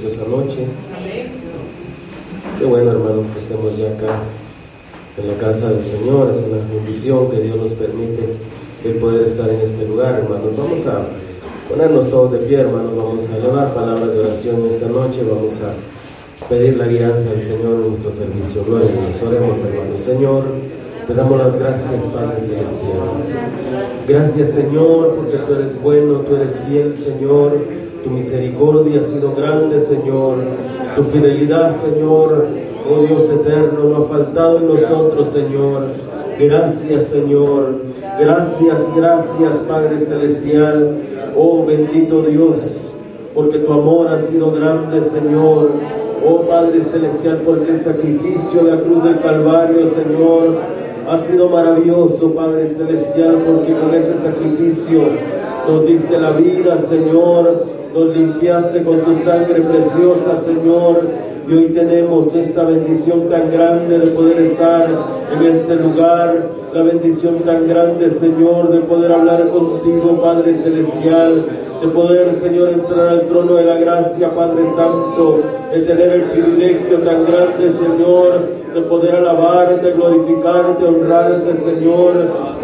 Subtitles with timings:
[0.00, 0.58] preciosa noche.
[2.58, 4.20] Qué bueno, hermanos, que estemos ya acá
[5.16, 6.30] en la casa del Señor.
[6.30, 8.22] Es una bendición que Dios nos permite
[8.84, 10.56] el poder estar en este lugar, hermanos.
[10.56, 11.04] Vamos a
[11.68, 12.96] ponernos todos de pie, hermanos.
[12.96, 15.22] Vamos a elevar palabras de oración esta noche.
[15.28, 18.64] Vamos a pedir la guianza del Señor en nuestro servicio.
[18.64, 19.26] Gloria a.
[19.26, 20.00] Oremos, hermanos.
[20.00, 20.44] Señor,
[21.08, 22.68] te damos las gracias, Padre Celestial.
[24.06, 27.87] Gracias, Señor, porque tú eres bueno, tú eres fiel, Señor.
[28.02, 30.36] Tu misericordia ha sido grande, Señor.
[30.94, 32.48] Tu fidelidad, Señor,
[32.90, 35.86] oh Dios eterno, no ha faltado en nosotros, Señor.
[36.38, 37.74] Gracias, Señor.
[38.18, 40.96] Gracias, gracias, Padre Celestial.
[41.36, 42.92] Oh bendito Dios,
[43.34, 45.70] porque tu amor ha sido grande, Señor.
[46.24, 50.58] Oh Padre Celestial, porque el sacrificio de la cruz del Calvario, Señor,
[51.08, 55.00] ha sido maravilloso, Padre Celestial, porque con ese sacrificio
[55.68, 57.64] nos diste la vida, Señor,
[57.94, 61.02] nos limpiaste con tu sangre preciosa, Señor.
[61.46, 64.88] Y hoy tenemos esta bendición tan grande de poder estar
[65.34, 71.44] en este lugar, la bendición tan grande, Señor, de poder hablar contigo, Padre Celestial
[71.80, 75.40] de poder, Señor, entrar al trono de la gracia, Padre Santo,
[75.72, 82.14] de tener el privilegio tan grande, Señor, de poder alabarte, glorificarte, honrarte, Señor,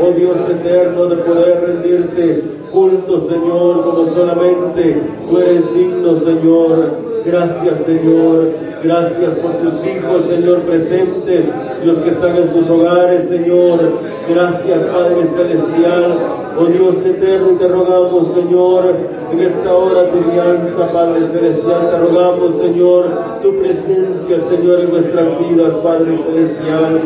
[0.01, 7.05] oh Dios eterno, de poder rendirte culto, Señor, como solamente tú eres digno, Señor.
[7.25, 8.74] Gracias, Señor.
[8.85, 11.47] Gracias por tus hijos, Señor, presentes,
[11.87, 13.81] los que están en sus hogares, Señor.
[14.29, 16.19] Gracias, Padre Celestial.
[16.59, 18.85] Oh Dios eterno, te rogamos, Señor,
[19.33, 21.91] en esta hora tu alianza, Padre Celestial.
[21.91, 23.07] Te rogamos, Señor,
[23.41, 27.01] tu presencia, Señor, en nuestras vidas, Padre Celestial.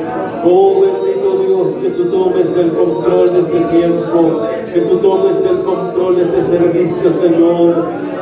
[0.45, 4.41] Oh bendito Dios, que tú tomes el control de este tiempo,
[4.75, 7.75] que tú tomes el control de este servicio, Señor.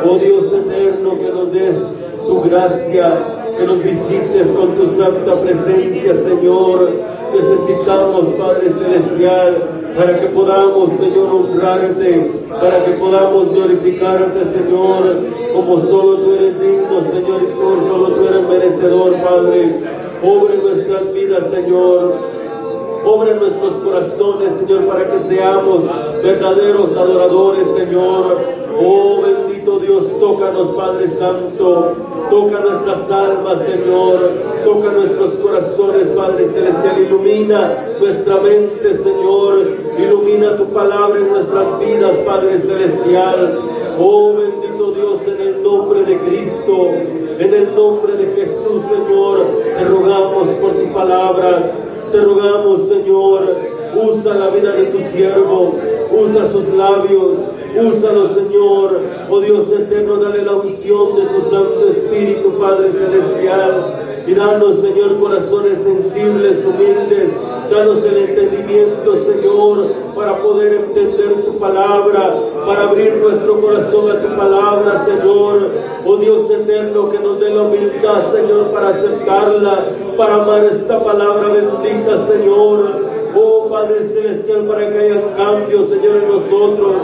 [0.04, 1.88] Oh Dios eterno, que nos des
[2.26, 6.90] tu gracia, que nos visites con tu santa presencia, Señor.
[7.34, 9.56] Necesitamos, Padre Celestial,
[9.96, 15.16] para que podamos, Señor, honrarte, para que podamos glorificarte, Señor,
[15.54, 19.72] como solo tú eres digno, Señor, y solo tú eres merecedor, Padre.
[20.22, 22.14] Obra en nuestras vidas, Señor.
[23.04, 25.84] Obra en nuestros corazones, Señor, para que seamos
[26.22, 28.38] verdaderos adoradores, Señor.
[28.78, 31.96] Oh bendito Dios, tócanos, Padre Santo.
[32.30, 34.32] Toca nuestras almas, Señor.
[34.64, 37.02] Toca nuestros corazones, Padre Celestial.
[37.02, 39.58] Ilumina nuestra mente, Señor.
[39.98, 43.58] Ilumina tu palabra en nuestras vidas, Padre Celestial.
[43.98, 46.90] Oh bendito Dios, en el nombre de Cristo,
[47.38, 49.44] en el nombre de Jesús, Señor,
[49.76, 51.72] te rogamos por tu palabra.
[52.12, 53.56] Te rogamos, Señor,
[53.96, 55.74] usa la vida de tu siervo,
[56.12, 57.36] usa sus labios,
[57.78, 59.00] úsalo, Señor.
[59.28, 64.02] Oh Dios eterno, dale la unción de tu Santo Espíritu, Padre Celestial.
[64.26, 67.30] Y danos, Señor, corazones sensibles, humildes.
[67.70, 72.34] Danos el entendimiento, Señor, para poder entender tu palabra,
[72.66, 75.68] para abrir nuestro corazón a tu palabra, Señor.
[76.04, 79.84] Oh Dios eterno, que nos dé la humildad, Señor, para aceptarla,
[80.16, 83.06] para amar esta palabra bendita, Señor.
[83.36, 86.94] Oh Padre Celestial, para que haya cambio, Señor, en nosotros,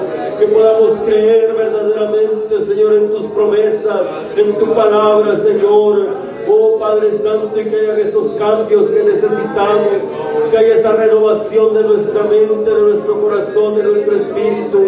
[0.43, 4.00] que podamos creer verdaderamente, Señor, en tus promesas,
[4.37, 6.33] en tu palabra, Señor.
[6.49, 10.03] Oh Padre Santo, y que haya esos cambios que necesitamos,
[10.50, 14.85] que haya esa renovación de nuestra mente, de nuestro corazón, de nuestro espíritu.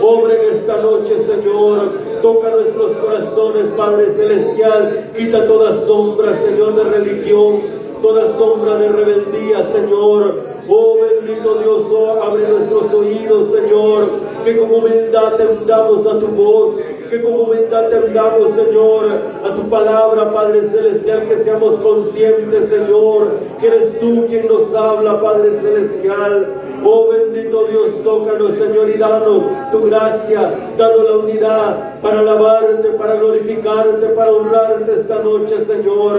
[0.00, 1.90] Obre en esta noche, Señor.
[2.22, 5.10] Toca nuestros corazones, Padre Celestial.
[5.14, 7.60] Quita toda sombra, Señor, de religión,
[8.04, 10.42] toda sombra de rebeldía, Señor.
[10.68, 14.08] Oh bendito Dios, oh, abre nuestros oídos, Señor,
[14.44, 19.04] que con humildad tendamos a tu voz, que con humildad tendamos, Señor,
[19.44, 25.20] a tu palabra, Padre Celestial, que seamos conscientes, Señor, que eres tú quien nos habla,
[25.20, 26.48] Padre Celestial.
[26.84, 33.14] Oh bendito Dios, tócanos, Señor, y danos tu gracia, danos la unidad para alabarte, para
[33.14, 36.18] glorificarte, para honrarte esta noche, Señor.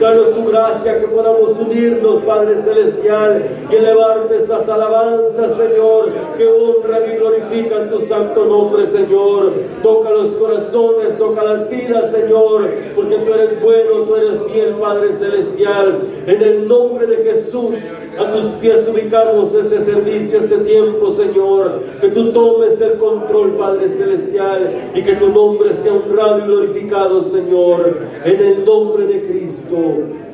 [0.00, 7.02] Danos tu gracia que podamos unirnos, Padre Celestial, y elevarte esas alabanzas, Señor, que honran
[7.12, 9.52] y glorifican tu santo nombre, Señor.
[9.82, 15.12] Toca los corazones, toca las vidas, Señor, porque tú eres bueno, tú eres fiel, Padre
[15.12, 16.00] Celestial.
[16.26, 17.74] En el nombre de Jesús,
[18.18, 21.80] a tus pies ubicamos este servicio, este tiempo, Señor.
[22.00, 27.20] Que tú tomes el control, Padre Celestial, y que tu nombre sea honrado y glorificado,
[27.20, 27.98] Señor.
[28.24, 29.76] En el nombre de Cristo.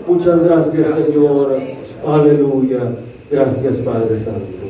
[0.07, 1.59] Muchas gracias, Señor.
[2.07, 2.93] Aleluya.
[3.31, 4.63] Gracias, Padre Santo.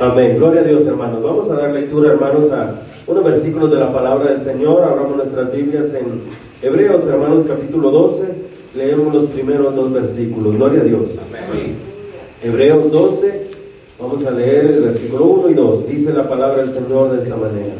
[0.00, 0.36] Amén.
[0.36, 1.22] Gloria a Dios, hermanos.
[1.22, 2.74] Vamos a dar lectura, hermanos, a
[3.06, 4.82] unos versículos de la palabra del Señor.
[4.82, 6.22] Abramos nuestras Biblias en
[6.62, 8.24] Hebreos, hermanos, capítulo 12.
[8.74, 10.56] Leemos los primeros dos versículos.
[10.56, 11.28] Gloria a Dios.
[11.48, 11.76] Amén.
[12.42, 13.46] Hebreos 12.
[13.98, 15.88] Vamos a leer el versículo 1 y 2.
[15.88, 17.74] Dice la palabra del Señor de esta manera.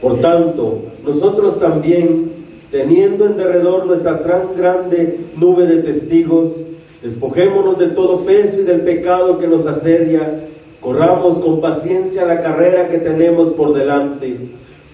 [0.00, 2.32] Por tanto, nosotros también,
[2.70, 6.60] teniendo en derredor nuestra tan grande nube de testigos,
[7.02, 10.48] despojémonos de todo peso y del pecado que nos asedia
[10.82, 14.36] Corramos con paciencia la carrera que tenemos por delante,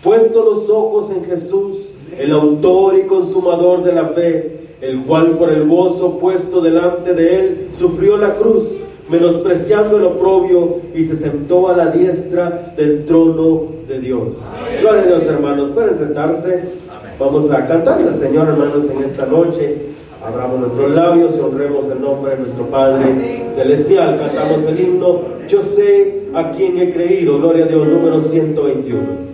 [0.05, 5.51] puesto los ojos en Jesús, el autor y consumador de la fe, el cual por
[5.51, 8.77] el gozo puesto delante de él sufrió la cruz,
[9.09, 14.45] menospreciando el oprobio y se sentó a la diestra del trono de Dios.
[14.83, 15.71] Gloria a Dios, hermanos.
[15.71, 16.65] Pueden sentarse.
[17.19, 19.87] Vamos a cantarle al Señor, hermanos, en esta noche.
[20.25, 24.19] Abramos nuestros labios y honremos el nombre de nuestro Padre Celestial.
[24.19, 27.39] Cantamos el himno Yo sé a quién he creído.
[27.39, 29.29] Gloria a Dios, número 121.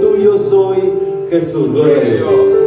[0.00, 0.92] tuyo soy,
[1.30, 1.70] Jesús.
[1.72, 2.57] Gloria a Dios.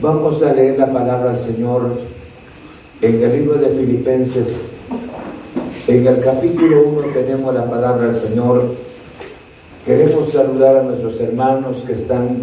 [0.00, 1.92] Vamos a leer la palabra del Señor
[3.00, 4.60] en el libro de Filipenses.
[5.88, 8.64] En el capítulo 1 tenemos la palabra del Señor.
[9.86, 12.38] Queremos saludar a nuestros hermanos que están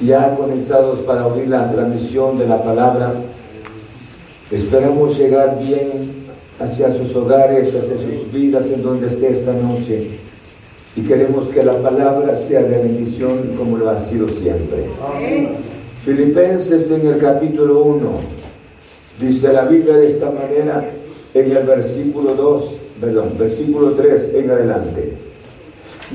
[0.00, 3.14] ya conectados para oír la transmisión de la palabra.
[4.50, 6.15] Esperamos llegar bien
[6.58, 10.18] hacia sus hogares, hacia sus vidas, en donde esté esta noche.
[10.96, 14.84] Y queremos que la palabra sea de bendición como lo ha sido siempre.
[16.04, 18.10] Filipenses en el capítulo 1,
[19.20, 20.88] dice la Biblia de esta manera
[21.34, 25.12] en el versículo 2, perdón, versículo 3 en adelante.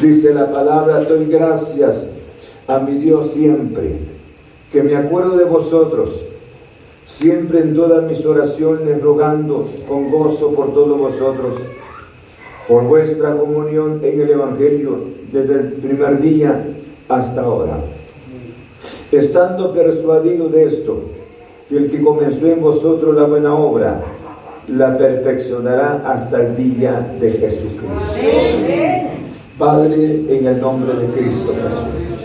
[0.01, 2.07] Dice la palabra, doy gracias
[2.67, 3.97] a mi Dios siempre,
[4.71, 6.23] que me acuerdo de vosotros,
[7.17, 11.55] siempre en todas mis oraciones rogando con gozo por todos vosotros
[12.67, 14.97] por vuestra comunión en el Evangelio
[15.31, 16.63] desde el primer día
[17.09, 17.79] hasta ahora.
[19.11, 21.01] Estando persuadido de esto,
[21.67, 24.01] que el que comenzó en vosotros la buena obra,
[24.69, 27.81] la perfeccionará hasta el día de Jesucristo.
[29.57, 32.21] Padre, en el nombre de Cristo Jesús.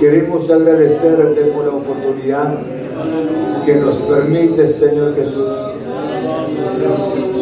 [0.00, 2.54] Queremos agradecerte por la oportunidad
[3.64, 5.54] que nos permite, Señor Jesús,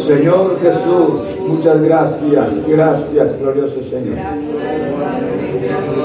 [0.06, 4.16] Señor Jesús, muchas gracias, gracias, glorioso Señor.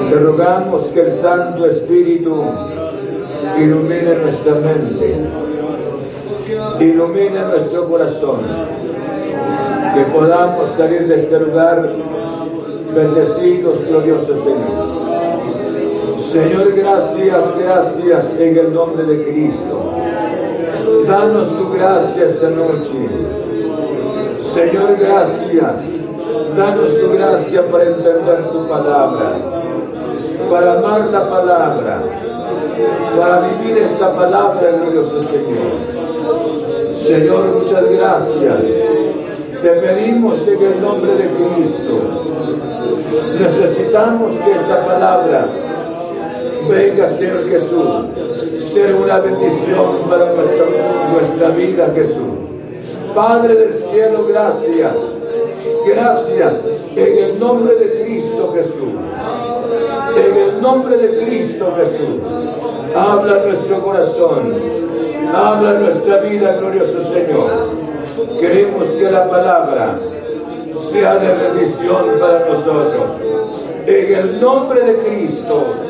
[0.09, 2.43] Te rogamos que el Santo Espíritu
[3.57, 5.15] ilumine nuestra mente,
[6.79, 8.41] ilumine nuestro corazón,
[9.95, 11.89] que podamos salir de este lugar
[12.93, 14.82] bendecidos, glorioso Señor.
[16.33, 19.91] Señor, gracias, gracias en el nombre de Cristo.
[21.07, 23.07] Danos tu gracia esta noche.
[24.41, 25.77] Señor, gracias.
[26.57, 29.33] Danos tu gracia para entender tu palabra,
[30.49, 32.01] para amar la palabra,
[33.15, 35.75] para vivir esta palabra, glorioso Señor.
[36.95, 38.63] Señor, muchas gracias.
[39.61, 41.93] Te pedimos en el nombre de Cristo.
[43.39, 45.45] Necesitamos que esta palabra
[46.69, 47.87] venga, Señor Jesús,
[48.73, 50.65] ser una bendición para nuestra,
[51.11, 52.43] nuestra vida, Jesús.
[53.13, 54.95] Padre del cielo, gracias.
[55.85, 56.53] Gracias
[56.95, 58.93] en el nombre de Cristo Jesús.
[60.15, 62.19] En el nombre de Cristo Jesús.
[62.95, 64.53] Habla nuestro corazón.
[65.33, 68.39] Habla nuestra vida, glorioso Señor.
[68.39, 69.99] Queremos que la palabra
[70.91, 73.05] sea de bendición para nosotros.
[73.85, 75.82] En el nombre de Cristo.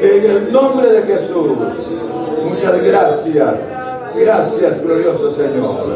[0.00, 1.52] En el nombre de Jesús.
[2.44, 3.58] Muchas gracias.
[4.14, 5.86] Gracias, glorioso Señor.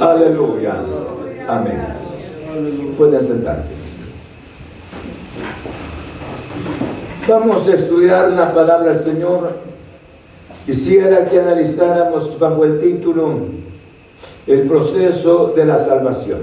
[0.00, 0.76] Aleluya.
[1.46, 1.78] Amén.
[2.96, 3.68] Pueden sentarse.
[7.28, 9.52] Vamos a estudiar la palabra del Señor.
[10.66, 13.38] Quisiera que analizáramos bajo el título
[14.46, 16.40] El proceso de la salvación.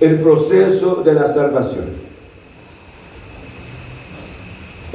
[0.00, 2.05] El proceso de la salvación.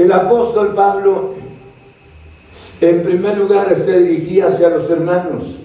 [0.01, 1.35] El apóstol Pablo,
[2.81, 5.59] en primer lugar, se dirigía hacia los hermanos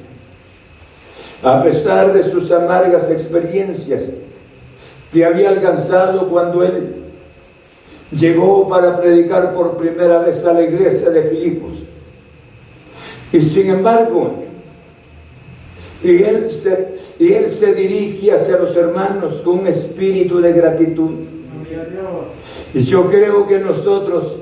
[1.43, 4.11] a pesar de sus amargas experiencias
[5.11, 6.97] que había alcanzado cuando él
[8.11, 11.73] llegó para predicar por primera vez a la iglesia de Filipos.
[13.33, 14.35] Y sin embargo,
[16.05, 21.25] y él, se, y él se dirige hacia los hermanos con un espíritu de gratitud.
[22.77, 24.37] Y yo creo que nosotros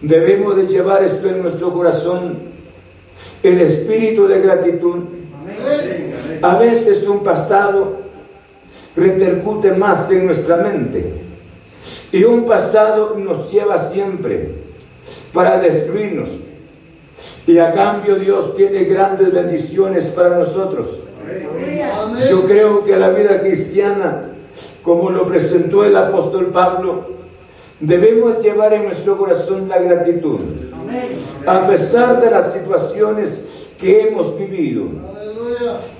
[0.00, 2.38] debemos de llevar esto en nuestro corazón,
[3.42, 4.96] el espíritu de gratitud
[6.40, 7.98] a veces un pasado
[8.96, 11.12] repercute más en nuestra mente
[12.10, 14.48] y un pasado nos lleva siempre
[15.34, 16.30] para destruirnos.
[17.46, 21.00] Y a cambio Dios tiene grandes bendiciones para nosotros.
[22.30, 24.30] Yo creo que la vida cristiana,
[24.82, 27.18] como lo presentó el apóstol Pablo,
[27.80, 30.40] debemos llevar en nuestro corazón la gratitud.
[31.46, 33.40] A pesar de las situaciones
[33.78, 34.84] que hemos vivido,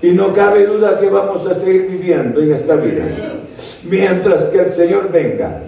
[0.00, 3.06] y no cabe duda que vamos a seguir viviendo en esta vida
[3.84, 5.60] mientras que el Señor venga.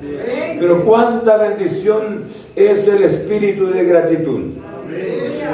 [0.59, 4.41] Pero cuánta bendición es el espíritu de gratitud.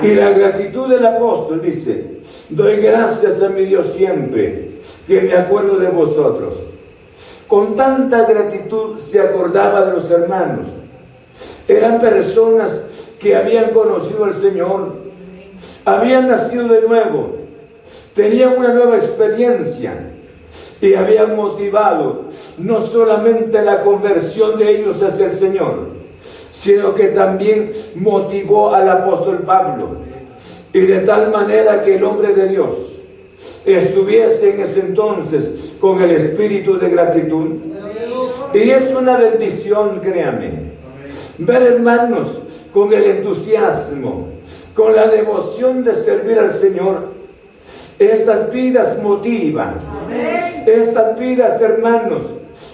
[0.02, 4.70] Y la gratitud del apóstol dice, doy gracias a mi Dios siempre
[5.06, 6.64] que me acuerdo de vosotros.
[7.48, 10.66] Con tanta gratitud se acordaba de los hermanos.
[11.68, 12.82] Eran personas
[13.20, 14.94] que habían conocido al Señor,
[15.84, 17.36] habían nacido de nuevo,
[18.14, 20.12] tenían una nueva experiencia
[20.80, 22.24] y habían motivado
[22.58, 25.88] no solamente la conversión de ellos hacia el Señor,
[26.50, 29.98] sino que también motivó al apóstol Pablo.
[30.72, 32.95] Y de tal manera que el hombre de Dios
[33.74, 37.56] estuviese en ese entonces con el espíritu de gratitud.
[38.54, 40.72] Y es una bendición, créame,
[41.38, 42.40] ver hermanos
[42.72, 44.28] con el entusiasmo,
[44.74, 47.16] con la devoción de servir al Señor
[47.98, 49.74] estas vidas motivan.
[50.66, 52.22] Estas vidas, hermanos,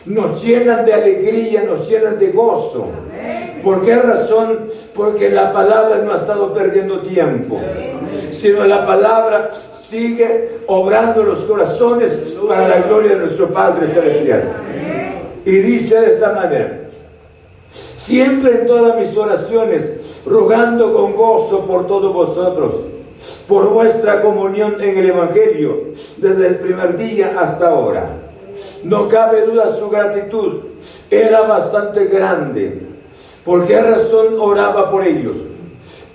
[0.06, 2.86] nos llenan de alegría, nos llenan de gozo.
[3.62, 4.66] ¿Por qué razón?
[4.94, 7.60] Porque la palabra no ha estado perdiendo tiempo,
[8.32, 14.42] sino la palabra sigue obrando los corazones para la gloria de nuestro Padre Celestial.
[15.44, 16.80] Y dice de esta manera,
[17.70, 22.74] siempre en todas mis oraciones, rogando con gozo por todos vosotros
[23.48, 28.21] por vuestra comunión en el Evangelio desde el primer día hasta ahora.
[28.84, 30.72] No cabe duda su gratitud
[31.10, 32.80] era bastante grande.
[33.44, 35.36] ¿Por qué razón oraba por ellos?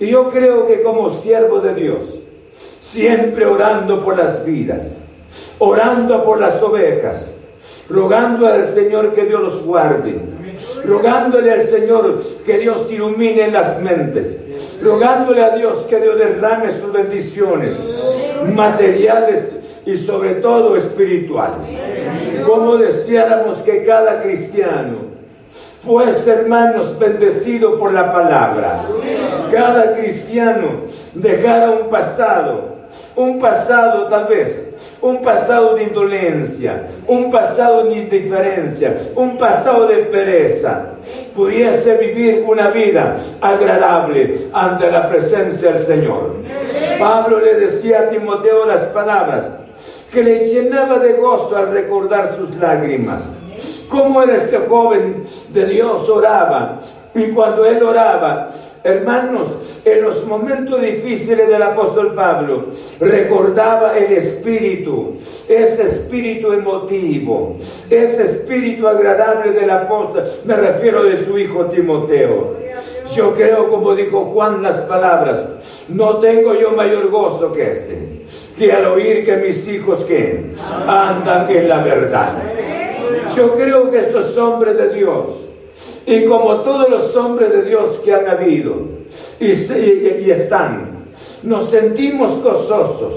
[0.00, 2.18] Y yo creo que como siervo de Dios,
[2.80, 4.86] siempre orando por las vidas,
[5.58, 7.34] orando por las ovejas,
[7.88, 10.20] rogando al Señor que Dios los guarde,
[10.84, 14.38] rogándole al Señor que Dios ilumine las mentes,
[14.82, 17.76] rogándole a Dios que Dios derrame sus bendiciones
[18.54, 19.52] materiales
[19.88, 21.66] y sobre todo espirituales.
[22.46, 25.08] Como deseáramos que cada cristiano
[25.82, 28.82] fuese, hermanos, bendecido por la palabra.
[29.50, 30.82] Cada cristiano
[31.14, 32.78] dejara un pasado
[33.16, 39.96] un pasado tal vez, un pasado de indolencia, un pasado de indiferencia, un pasado de
[40.04, 40.92] pereza,
[41.34, 46.36] pudiese vivir una vida agradable ante la presencia del Señor.
[46.98, 49.44] Pablo le decía a Timoteo las palabras,
[50.10, 53.20] que le llenaba de gozo al recordar sus lágrimas.
[53.88, 56.80] Cómo era este joven de Dios oraba
[57.14, 58.50] y cuando él oraba,
[58.84, 59.48] hermanos,
[59.84, 62.66] en los momentos difíciles del apóstol Pablo,
[63.00, 65.16] recordaba el espíritu,
[65.48, 67.56] ese espíritu emotivo,
[67.90, 72.58] ese espíritu agradable del apóstol, me refiero de su hijo Timoteo.
[73.14, 75.42] Yo creo, como dijo Juan las palabras,
[75.88, 78.24] no tengo yo mayor gozo que este,
[78.58, 80.52] que al oír que mis hijos que
[80.86, 82.32] andan en la verdad.
[83.36, 85.48] Yo creo que estos hombres de Dios,
[86.04, 88.74] y como todos los hombres de Dios que han habido
[89.38, 91.08] y, están,
[91.42, 93.14] nos sentimos gozosos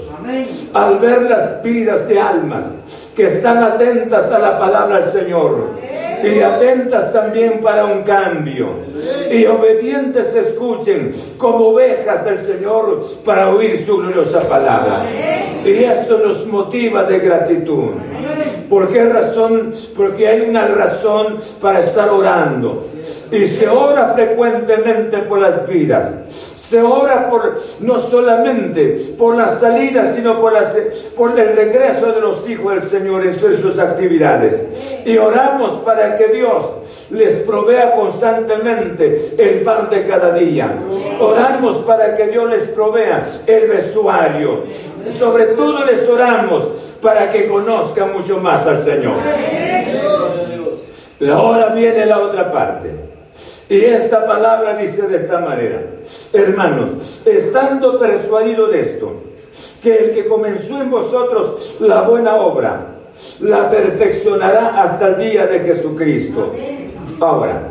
[0.72, 2.64] al ver las vidas de almas
[3.14, 5.70] que están atentas a la palabra del Señor
[6.22, 8.68] y atentas también para un cambio
[9.30, 15.06] y obedientes escuchen como ovejas del Señor para oír su gloriosa palabra.
[15.64, 17.90] Y esto nos motiva de gratitud.
[18.68, 19.72] ¿Por qué razón?
[19.96, 22.86] Porque hay una razón para estar orando.
[23.30, 26.10] Y se ora frecuentemente por las vidas.
[26.62, 30.72] Se ora por no solamente por las salidas, sino por, las,
[31.16, 35.02] por el regreso de los hijos del Señor en sus actividades.
[35.04, 36.64] Y oramos para que Dios
[37.10, 40.72] les provea constantemente el pan de cada día.
[41.20, 44.62] Oramos para que Dios les provea el vestuario.
[45.18, 49.16] Sobre todo les oramos para que conozcan mucho más al Señor.
[51.18, 53.11] Pero ahora viene la otra parte.
[53.72, 55.80] Y esta palabra dice de esta manera,
[56.34, 59.14] hermanos, estando persuadido de esto,
[59.82, 62.88] que el que comenzó en vosotros la buena obra,
[63.40, 66.52] la perfeccionará hasta el día de Jesucristo.
[67.18, 67.68] Ahora,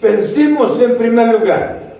[0.00, 1.94] pensemos en primer lugar,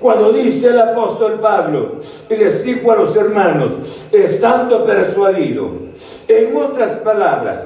[0.00, 5.68] cuando dice el apóstol Pablo y les dijo a los hermanos, estando persuadido,
[6.26, 7.62] en otras palabras,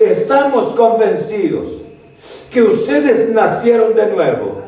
[0.00, 1.84] estamos convencidos
[2.54, 4.62] que ustedes nacieron de nuevo.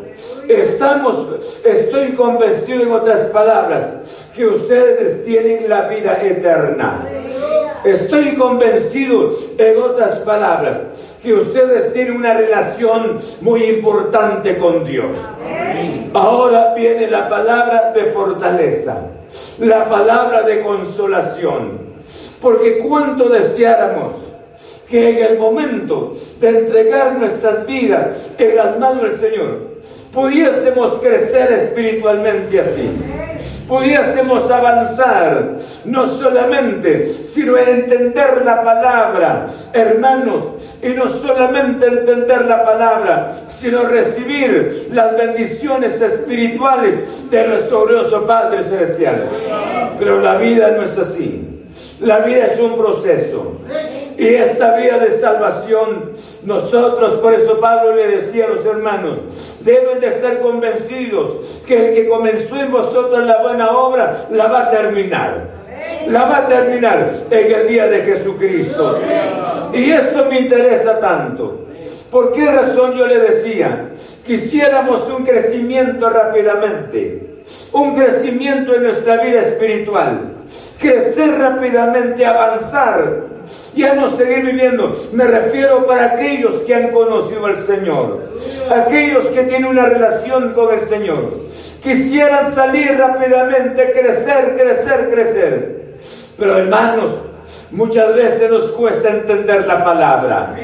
[0.48, 1.28] Estamos,
[1.64, 7.06] estoy convencido en otras palabras, que ustedes tienen la vida eterna.
[7.84, 10.78] Estoy convencido, en otras palabras,
[11.22, 15.16] que ustedes tienen una relación muy importante con Dios.
[16.12, 18.96] Ahora viene la palabra de fortaleza,
[19.60, 21.78] la palabra de consolación,
[22.40, 24.14] porque cuánto deseáramos
[24.88, 29.76] que en el momento de entregar nuestras vidas en las manos del Señor,
[30.12, 32.90] pudiésemos crecer espiritualmente así.
[33.68, 40.44] Pudiésemos avanzar, no solamente, sino en entender la palabra, hermanos,
[40.80, 48.62] y no solamente entender la palabra, sino recibir las bendiciones espirituales de nuestro glorioso Padre
[48.62, 49.28] Celestial.
[49.98, 51.56] Pero la vida no es así.
[52.00, 53.60] La vida es un proceso.
[54.18, 56.12] Y esta vida de salvación,
[56.44, 59.18] nosotros, por eso Pablo le decía a los hermanos,
[59.60, 64.66] deben de estar convencidos que el que comenzó en vosotros la buena obra, la va
[64.66, 65.44] a terminar.
[66.08, 68.98] La va a terminar en el día de Jesucristo.
[69.72, 71.66] Y esto me interesa tanto.
[72.10, 73.90] ¿Por qué razón yo le decía?
[74.24, 77.36] Quisiéramos un crecimiento rápidamente
[77.72, 80.34] un crecimiento en nuestra vida espiritual,
[80.78, 83.25] crecer rápidamente, avanzar,
[83.74, 84.94] ya no seguir viviendo.
[85.12, 88.32] Me refiero para aquellos que han conocido al Señor,
[88.70, 91.32] aquellos que tienen una relación con el Señor,
[91.82, 95.96] quisieran salir rápidamente, crecer, crecer, crecer.
[96.38, 97.10] Pero hermanos,
[97.70, 100.56] muchas veces nos cuesta entender la palabra.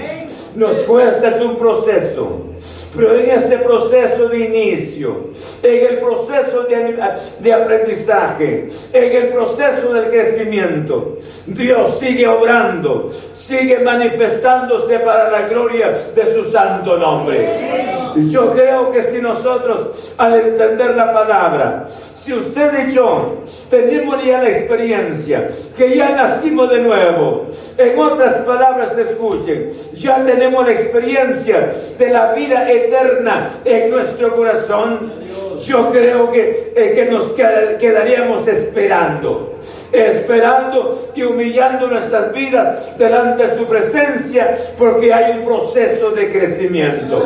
[0.57, 2.47] Nos cuesta, es un proceso.
[2.95, 5.31] Pero en ese proceso de inicio,
[5.63, 14.99] en el proceso de, aprendizaje, en el proceso del crecimiento, Dios sigue obrando, sigue manifestándose
[14.99, 17.49] para la gloria de su santo nombre.
[18.29, 24.43] Yo creo que si nosotros, al entender la palabra, si usted y yo tenemos ya
[24.43, 31.73] la experiencia que ya nacimos de nuevo, en otras palabras escuchen, ya tenemos la experiencia
[31.99, 32.82] de la vida eterna
[33.64, 35.12] en nuestro corazón,
[35.64, 39.59] yo creo que, eh, que nos quedaríamos esperando
[39.93, 47.23] esperando y humillando nuestras vidas delante de su presencia, porque hay un proceso de crecimiento.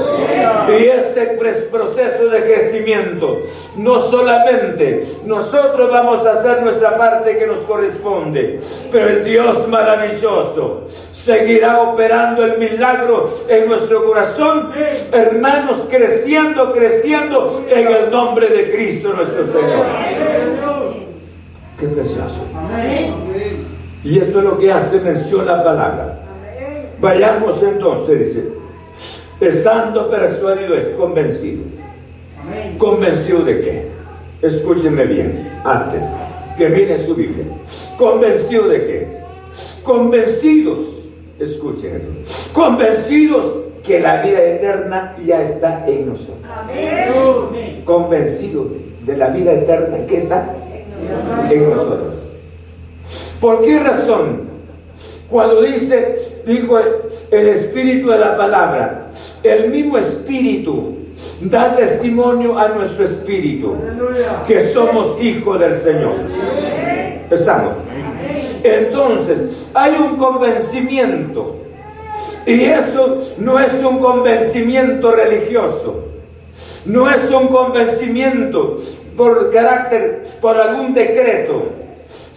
[0.68, 1.38] Y este
[1.70, 3.40] proceso de crecimiento,
[3.76, 10.84] no solamente nosotros vamos a hacer nuestra parte que nos corresponde, pero el Dios maravilloso
[11.26, 14.72] seguirá operando el milagro en nuestro corazón,
[15.12, 20.45] hermanos, creciendo, creciendo en el nombre de Cristo nuestro Señor.
[21.78, 22.42] Qué precioso.
[24.02, 26.20] Y esto es lo que hace mención la palabra.
[27.00, 28.48] Vayamos entonces, dice,
[29.40, 31.64] estando persuadido, es convencido.
[32.78, 33.88] ¿Convencido de qué?
[34.40, 36.04] Escúchenme bien, antes
[36.56, 37.44] que viene su Biblia.
[37.98, 39.08] ¿Convencido de qué?
[39.82, 40.78] Convencidos,
[41.38, 43.44] escuchen esto, convencidos
[43.82, 46.36] que la vida eterna ya está en nosotros.
[47.84, 48.66] Convencidos
[49.04, 50.54] de la vida eterna que está
[51.50, 52.14] en nosotros.
[53.40, 54.46] ¿Por qué razón?
[55.30, 56.16] Cuando dice,
[56.46, 56.78] dijo
[57.30, 59.10] el Espíritu de la palabra,
[59.42, 60.94] el mismo Espíritu
[61.40, 63.74] da testimonio a nuestro Espíritu
[64.46, 66.14] que somos hijos del Señor.
[67.30, 67.74] ¿Estamos?
[68.62, 71.56] Entonces, hay un convencimiento.
[72.46, 76.05] Y eso no es un convencimiento religioso.
[76.86, 78.76] No es un convencimiento
[79.16, 81.86] por carácter, por algún decreto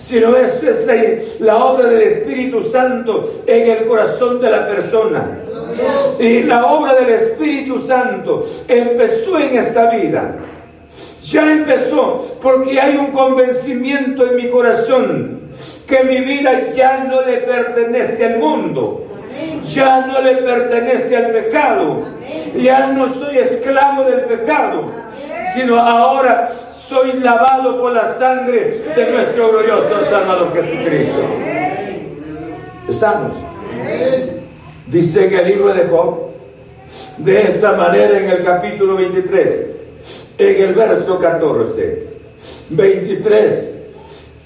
[0.10, 5.38] sino esto es la, obra del Espíritu Santo en el corazón de la persona.
[6.20, 10.36] Y la obra del Espíritu Santo empezó en esta vida.
[11.26, 15.39] Ya empezó porque hay un convencimiento en mi corazón
[15.88, 19.06] que mi vida ya no le pertenece al mundo,
[19.66, 22.06] ya no le pertenece al pecado,
[22.56, 24.92] ya no soy esclavo del pecado,
[25.54, 31.20] sino ahora soy lavado por la sangre de nuestro glorioso Salvador Jesucristo.
[32.88, 33.34] ¿Estamos?
[34.88, 36.30] Dice en el libro de Job,
[37.18, 39.66] de esta manera en el capítulo 23,
[40.40, 42.08] en el verso 14,
[42.70, 43.78] 23,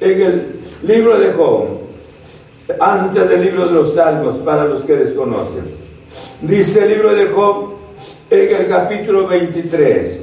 [0.01, 0.52] en el
[0.83, 1.65] libro de Job,
[2.79, 5.63] antes del libro de los Salmos, para los que desconocen.
[6.41, 7.73] Dice el libro de Job
[8.29, 10.21] en el capítulo 23,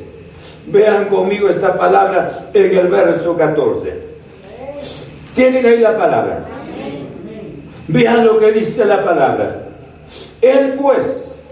[0.67, 3.93] Vean conmigo esta palabra en el verso 14.
[5.35, 6.45] Tienen ahí la palabra.
[7.89, 9.63] Vean lo que dice la palabra.
[10.41, 11.43] Él pues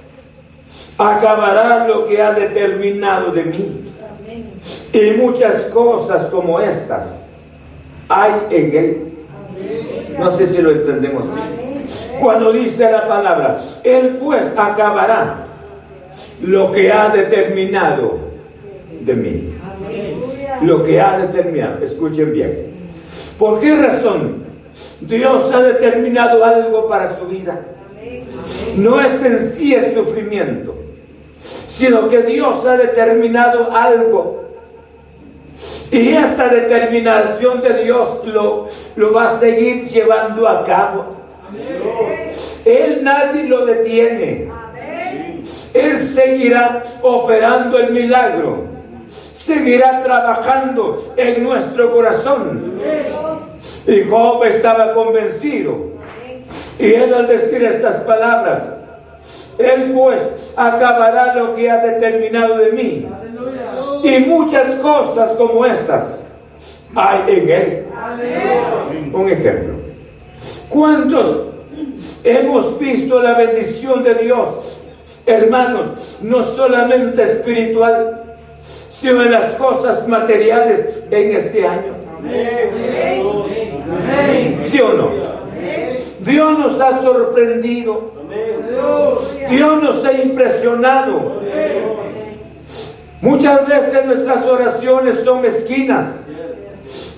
[0.99, 3.81] acabará lo que ha determinado de mí.
[4.93, 7.19] Y muchas cosas como estas
[8.09, 9.09] hay en él.
[10.19, 11.87] No sé si lo entendemos bien.
[12.21, 15.47] Cuando dice la palabra, Él pues acabará
[16.43, 18.19] lo que ha determinado
[19.01, 19.55] de mí.
[20.63, 22.69] Lo que ha determinado, escuchen bien.
[23.39, 24.45] ¿Por qué razón
[25.01, 27.61] Dios ha determinado algo para su vida?
[28.77, 30.75] No es en sí el sufrimiento,
[31.69, 34.48] sino que Dios ha determinado algo.
[35.91, 41.17] Y esa determinación de Dios lo, lo va a seguir llevando a cabo.
[42.65, 44.51] Él nadie lo detiene.
[45.73, 48.69] Él seguirá operando el milagro
[49.49, 52.81] seguirá trabajando en nuestro corazón.
[53.87, 55.99] Y Job estaba convencido.
[56.79, 58.69] Y él al decir estas palabras,
[59.59, 63.09] él pues acabará lo que ha determinado de mí.
[64.03, 66.23] Y muchas cosas como estas
[66.95, 67.87] hay en él.
[69.13, 69.75] Un ejemplo.
[70.69, 71.49] ¿Cuántos
[72.25, 74.79] hemos visto la bendición de Dios,
[75.27, 81.95] hermanos, no solamente espiritual, sino en las cosas materiales en este año.
[84.65, 85.11] ¿Sí o no?
[86.21, 88.13] Dios nos ha sorprendido.
[89.49, 91.41] Dios nos ha impresionado.
[93.21, 96.21] Muchas veces nuestras oraciones son esquinas.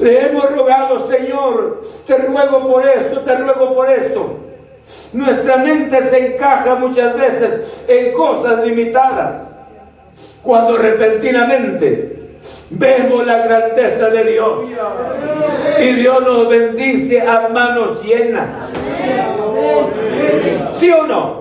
[0.00, 4.36] Le hemos rogado, Señor, te ruego por esto, te ruego por esto.
[5.12, 9.52] Nuestra mente se encaja muchas veces en cosas limitadas
[10.42, 12.38] cuando repentinamente
[12.70, 14.60] vemos la grandeza de Dios
[15.80, 18.48] y Dios nos bendice a manos llenas.
[20.72, 21.39] ¿Sí o no?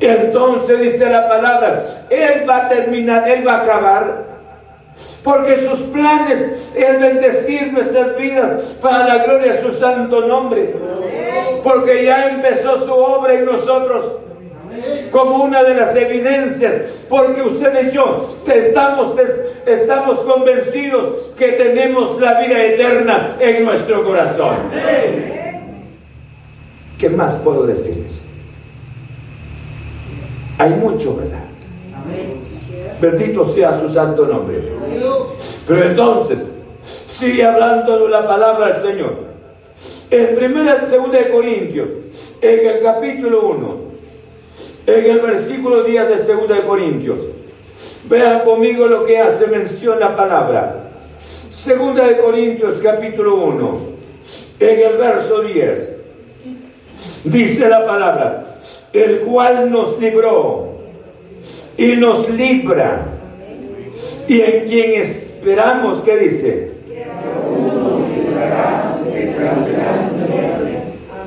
[0.00, 4.28] Entonces dice la palabra, Él va a terminar, Él va a acabar.
[5.22, 10.74] Porque sus planes es bendecir nuestras vidas para la gloria de su santo nombre.
[11.62, 14.18] Porque ya empezó su obra en nosotros
[15.10, 19.14] como una de las evidencias, porque usted y yo estamos,
[19.66, 24.56] estamos convencidos que tenemos la vida eterna en nuestro corazón.
[26.98, 28.27] ¿Qué más puedo decirles?
[30.58, 31.44] Hay mucho, ¿verdad?
[33.00, 34.72] Bendito sea su santo nombre.
[35.66, 36.48] Pero entonces,
[36.82, 39.28] sigue hablando la palabra del Señor.
[40.10, 41.88] En primera y segunda de Corintios,
[42.40, 43.76] en el capítulo 1,
[44.86, 47.20] en el versículo 10 de 2 de Corintios.
[48.08, 50.90] Vean conmigo lo que hace mención la palabra.
[51.52, 53.78] Segunda de Corintios capítulo 1.
[54.60, 55.92] En el verso 10
[57.24, 58.47] dice la palabra,
[59.04, 60.68] el cual nos libró
[61.76, 63.18] y nos libra
[64.28, 66.72] y en quien esperamos, ¿qué dice?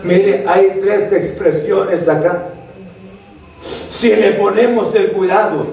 [0.03, 2.49] Mire, hay tres expresiones acá.
[3.61, 5.65] Si le ponemos el cuidado,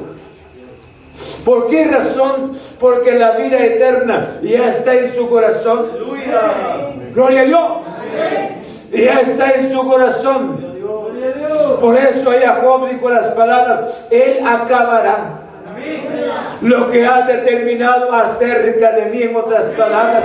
[1.45, 2.53] ¿por qué razón?
[2.79, 5.91] Porque la vida eterna ya está en su corazón.
[7.15, 7.71] Gloria a Dios.
[8.93, 10.68] Ya está en su corazón.
[11.81, 15.41] Por eso ella Job dijo las palabras, Él acabará
[16.61, 20.25] lo que ha determinado acerca de mí, en otras palabras,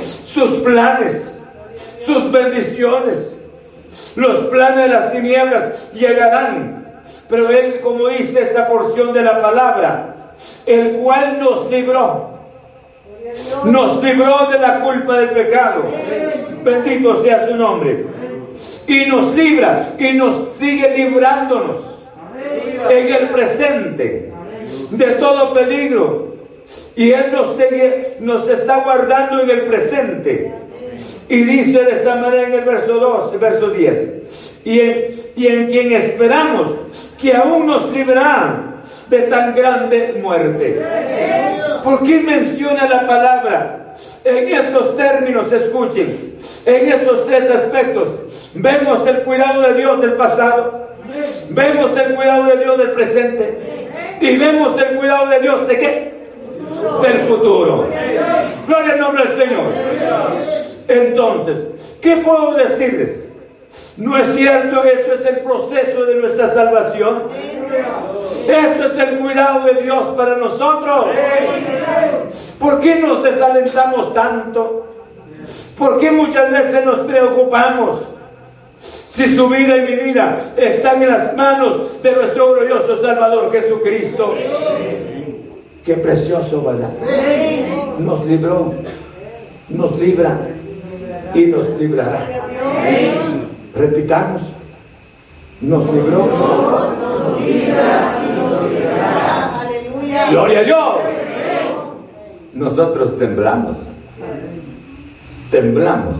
[0.00, 1.42] sus planes,
[2.00, 3.40] sus bendiciones,
[4.16, 6.84] los planes de las tinieblas llegarán.
[7.28, 10.14] Pero Él, como dice esta porción de la palabra,
[10.66, 12.30] el cual nos libró,
[13.64, 15.84] nos libró de la culpa del pecado.
[16.62, 18.06] Bendito sea su nombre.
[18.86, 21.76] Y nos libra y nos sigue librándonos
[22.90, 24.32] en el presente
[24.90, 26.34] de todo peligro.
[26.96, 30.52] Y Él nos, sigue, nos está guardando en el presente.
[31.28, 34.53] Y dice de esta manera en el verso 2, verso 10.
[34.64, 35.04] Y en,
[35.36, 36.76] y en quien esperamos
[37.20, 40.82] que aún nos librará de tan grande muerte.
[41.82, 43.94] ¿Por qué menciona la palabra?
[44.24, 46.34] En estos términos, escuchen,
[46.66, 48.08] en estos tres aspectos,
[48.54, 50.84] vemos el cuidado de Dios del pasado,
[51.50, 53.90] Vemos el cuidado de Dios del presente.
[54.20, 56.14] Y vemos el cuidado de Dios de qué?
[57.02, 57.88] Del futuro.
[58.66, 59.72] Gloria al nombre del Señor.
[60.88, 61.58] Entonces,
[62.00, 63.28] ¿qué puedo decirles?
[63.96, 67.28] ¿No es cierto esto es el proceso de nuestra salvación?
[68.48, 71.06] Esto es el cuidado de Dios para nosotros.
[72.58, 74.86] ¿Por qué nos desalentamos tanto?
[75.78, 78.00] ¿Por qué muchas veces nos preocupamos?
[78.80, 84.34] Si su vida y mi vida están en las manos de nuestro glorioso Salvador Jesucristo.
[85.84, 86.90] Qué precioso, ¿verdad?
[87.98, 88.74] Nos libró,
[89.68, 90.48] nos libra
[91.32, 92.26] y nos librará.
[93.74, 94.42] Repitamos.
[95.60, 96.26] Nos libró,
[97.00, 100.30] nos libra y nos librará.
[100.30, 100.96] Gloria a Dios.
[102.52, 103.76] Nosotros temblamos.
[105.50, 106.18] Temblamos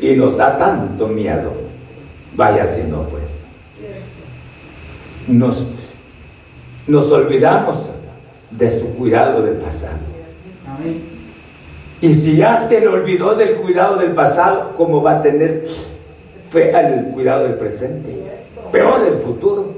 [0.00, 1.66] y nos da tanto miedo
[2.36, 3.44] Vaya si no, pues.
[5.26, 5.66] Nos,
[6.86, 7.90] nos olvidamos
[8.50, 9.96] de su cuidado del pasado.
[12.00, 15.66] Y si ya se le olvidó del cuidado del pasado, ¿cómo va a tener
[16.56, 18.14] fe al cuidado del presente?
[18.72, 19.74] Peor el futuro.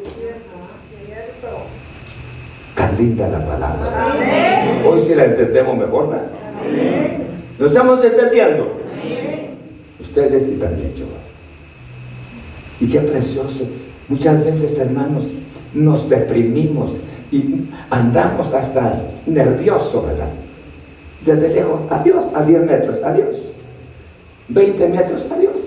[2.74, 4.14] Tan linda la palabra.
[4.86, 6.28] Hoy sí la entendemos mejor, ¿verdad?
[7.58, 8.68] Nos estamos entendiendo.
[9.98, 11.14] Ustedes sí también, chaval.
[12.78, 13.64] Y qué precioso.
[14.06, 15.24] Muchas veces, hermanos,
[15.74, 16.92] nos deprimimos
[17.32, 20.28] y andamos hasta nerviosos, ¿verdad?
[21.24, 23.36] Desde lejos, adiós, a 10 metros, adiós.
[24.48, 25.58] 20 metros, adiós.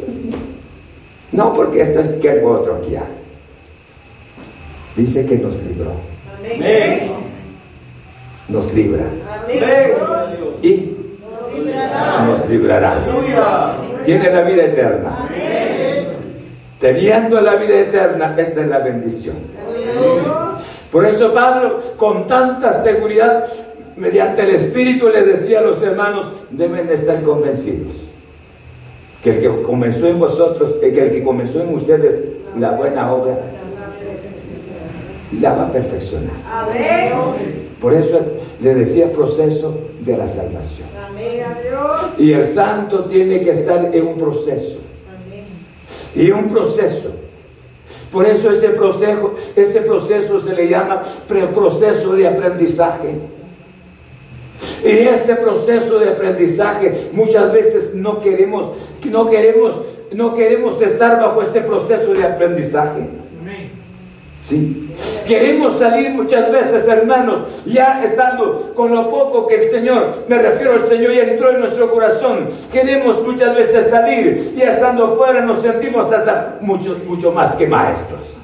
[1.32, 3.04] No, porque esto es que algo otro aquí hay.
[4.96, 5.94] Dice que nos libró.
[6.38, 7.12] Amén.
[8.50, 9.06] Nos libra.
[9.30, 9.62] Amén.
[10.62, 10.98] Y
[12.26, 13.06] nos librará.
[14.04, 15.28] Tiene la vida eterna.
[15.28, 15.72] Amén
[16.82, 19.36] teniendo la vida eterna, esta es la bendición.
[20.92, 23.46] Por eso Pablo, con tanta seguridad,
[23.96, 28.11] mediante el Espíritu, le decía a los hermanos, deben estar convencidos
[29.24, 32.22] que el que comenzó en vosotros, que el que comenzó en ustedes
[32.58, 33.38] la buena obra,
[35.40, 36.36] la va a perfeccionar.
[37.80, 38.20] Por eso
[38.62, 40.88] le decía proceso de la salvación.
[42.18, 44.80] Y el santo tiene que estar en un proceso
[46.16, 47.12] y un proceso.
[48.12, 53.16] Por eso ese proceso, ese proceso se le llama proceso de aprendizaje.
[54.84, 58.76] Y este proceso de aprendizaje muchas veces no queremos,
[59.06, 63.08] no queremos, no queremos estar bajo este proceso de aprendizaje.
[64.42, 64.90] Sí.
[65.28, 70.74] Queremos salir muchas veces, hermanos, ya estando con lo poco que el Señor, me refiero
[70.74, 72.48] al Señor, ya entró en nuestro corazón.
[72.74, 78.41] Queremos muchas veces salir, ya estando fuera nos sentimos hasta mucho, mucho más que maestros.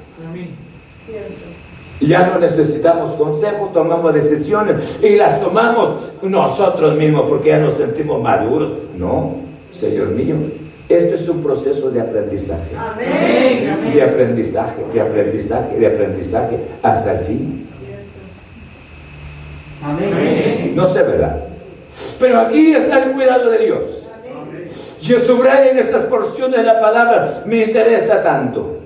[2.00, 8.22] Ya no necesitamos consejos, tomamos decisiones y las tomamos nosotros mismos porque ya nos sentimos
[8.22, 8.70] maduros.
[8.96, 9.34] No,
[9.72, 10.36] Señor mío,
[10.88, 12.76] esto es un proceso de aprendizaje.
[12.76, 13.92] Amén.
[13.92, 17.68] De aprendizaje, de aprendizaje, de aprendizaje hasta el fin.
[19.82, 20.72] Amén.
[20.74, 21.44] No sé, ¿verdad?
[22.18, 23.84] Pero aquí está el cuidado de Dios.
[25.02, 28.78] Yo subrayo en estas porciones de la palabra, me interesa tanto.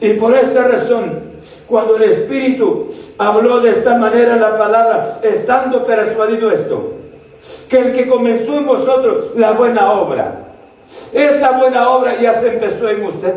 [0.00, 1.33] Y por esa razón,
[1.74, 2.86] cuando el Espíritu
[3.18, 6.92] habló de esta manera la palabra, estando persuadido esto,
[7.68, 10.52] que el que comenzó en vosotros la buena obra,
[11.12, 13.34] esa buena obra ya se empezó en usted.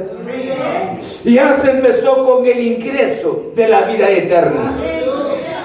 [1.23, 4.77] Ya se empezó con el ingreso de la vida eterna.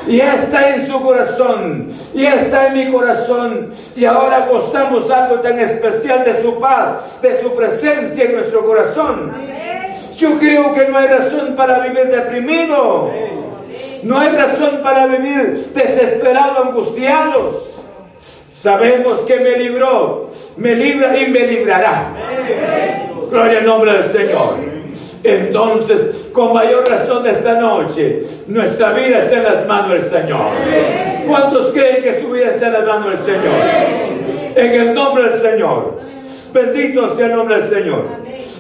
[0.09, 3.69] Ya está en su corazón, ya está en mi corazón.
[3.95, 9.31] Y ahora gozamos algo tan especial de su paz, de su presencia en nuestro corazón.
[10.17, 13.11] Yo creo que no hay razón para vivir deprimido,
[14.03, 17.71] no hay razón para vivir desesperado, angustiados.
[18.55, 22.13] Sabemos que me libró, me libra y me librará.
[23.29, 24.73] Gloria al nombre del Señor.
[25.25, 30.47] Entonces, con mayor razón esta noche, nuestra vida está en las manos del Señor.
[31.27, 33.55] ¿Cuántos creen que su vida está en las manos del Señor?
[34.55, 36.01] En el nombre del Señor.
[36.53, 38.05] Bendito sea el nombre del Señor.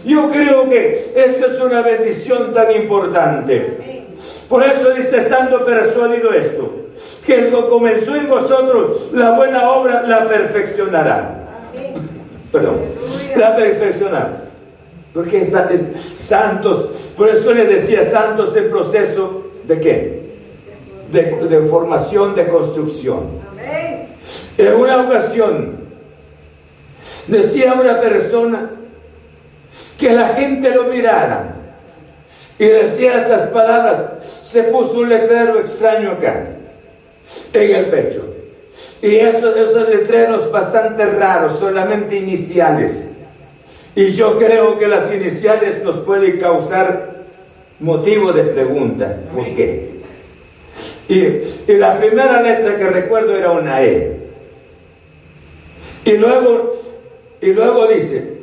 [0.05, 4.07] Yo creo que esto es una bendición tan importante.
[4.49, 6.71] Por eso dice, estando persuadido esto,
[7.27, 11.39] que el que comenzó en vosotros la buena obra la perfeccionará.
[12.51, 12.77] Perdón,
[13.37, 14.45] la perfeccionará.
[15.13, 15.69] Porque están
[16.17, 20.23] santos, por eso le decía santos en proceso de qué?
[21.11, 23.43] De, formación, de construcción.
[24.57, 25.82] En una ocasión
[27.27, 28.71] decía una persona
[29.99, 31.55] que la gente lo mirara
[32.59, 36.47] y decía esas palabras, se puso un letrero extraño acá,
[37.53, 38.25] en el pecho.
[39.01, 43.03] Y esos, esos letreros bastante raros, solamente iniciales
[43.95, 47.25] y yo creo que las iniciales nos pueden causar
[47.81, 49.17] motivo de pregunta.
[49.35, 49.93] ¿Por qué?
[51.09, 54.17] Y, la primera letra que recuerdo era una E.
[56.05, 56.73] Y luego,
[57.43, 58.39] y luego dice,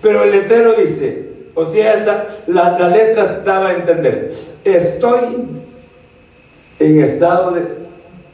[0.00, 1.96] pero el letrero dice, o sea,
[2.46, 5.48] la, la, letra daba a entender, estoy
[6.78, 7.62] en estado de,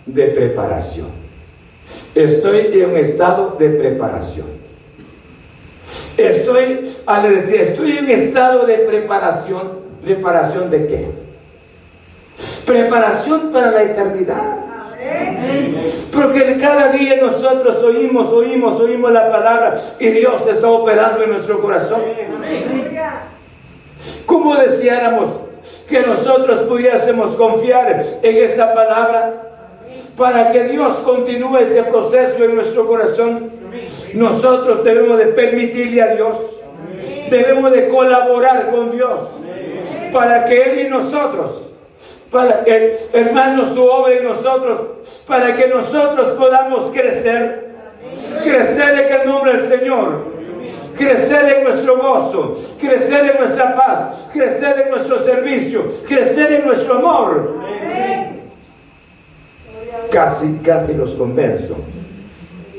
[0.05, 1.09] de preparación.
[2.15, 4.47] Estoy en un estado de preparación.
[6.17, 9.81] Estoy, al decir, estoy en estado de preparación.
[10.03, 11.07] ¿Preparación de qué?
[12.67, 14.72] Preparación para la eternidad.
[16.13, 21.61] Porque cada día nosotros oímos, oímos, oímos la palabra y Dios está operando en nuestro
[21.61, 22.03] corazón.
[24.27, 25.29] ¿Cómo deseáramos
[25.89, 29.53] que nosotros pudiésemos confiar en esta palabra
[30.17, 33.51] para que Dios continúe ese proceso en nuestro corazón?
[34.15, 36.37] Nosotros debemos de permitirle a Dios,
[37.31, 39.21] debemos de colaborar con Dios
[40.13, 41.72] para que Él y nosotros,
[42.33, 44.81] para que hermano su obra en nosotros,
[45.27, 47.75] para que nosotros podamos crecer,
[48.43, 50.33] crecer en el nombre del Señor.
[50.97, 56.95] Crecer en nuestro gozo, crecer en nuestra paz, crecer en nuestro servicio, crecer en nuestro
[56.95, 57.59] amor.
[60.11, 61.77] Casi, casi los convenzo.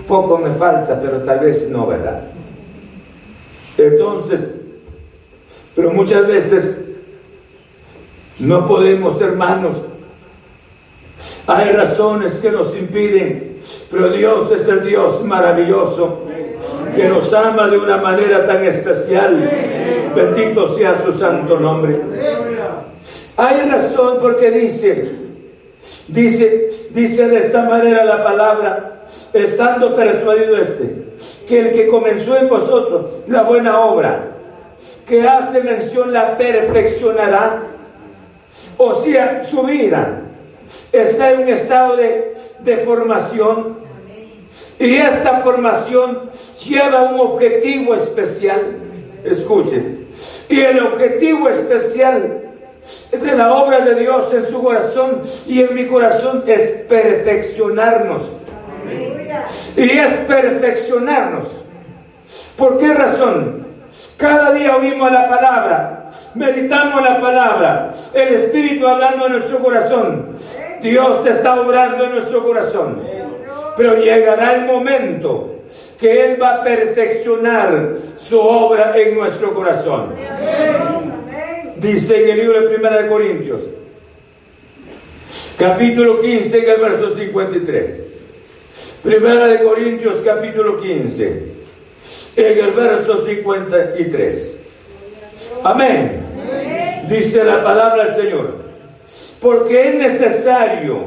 [0.08, 2.22] Poco me falta, pero tal vez no, ¿verdad?
[3.78, 4.52] Entonces,
[5.76, 6.83] pero muchas veces
[8.40, 9.76] no podemos, hermanos,
[11.48, 13.60] hay razones que nos impiden,
[13.92, 16.24] pero Dios es el Dios maravilloso
[16.96, 19.50] que nos ama de una manera tan especial.
[20.16, 22.00] Bendito sea su santo nombre.
[23.36, 25.12] Hay razón porque dice,
[26.08, 29.04] dice, dice de esta manera la palabra,
[29.34, 31.14] estando persuadido este,
[31.48, 34.28] que el que comenzó en vosotros la buena obra,
[35.08, 37.64] que hace mención la perfeccionará,
[38.78, 40.22] o sea, su vida
[40.92, 43.78] está en un estado de, de formación
[44.80, 46.30] y esta formación
[46.66, 48.80] lleva un objetivo especial.
[49.24, 50.08] Escuchen,
[50.50, 52.42] y el objetivo especial
[53.12, 58.24] de la obra de Dios en su corazón y en mi corazón es perfeccionarnos
[59.78, 61.46] y es perfeccionarnos.
[62.58, 63.63] ¿Por qué razón?
[64.18, 70.38] Cada día oímos la palabra, meditamos la palabra, el Espíritu hablando en nuestro corazón.
[70.82, 73.02] Dios está obrando en nuestro corazón.
[73.76, 75.64] Pero llegará el momento
[76.00, 80.16] que Él va a perfeccionar su obra en nuestro corazón.
[81.78, 83.62] Dice en el libro de Primera de Corintios,
[85.58, 88.08] capítulo 15, en el verso 53.
[89.04, 91.63] Primera de Corintios capítulo 15,
[92.36, 94.56] en el verso 53.
[95.64, 96.20] Amén.
[97.08, 98.64] Dice la palabra del Señor.
[99.42, 101.06] Porque es necesario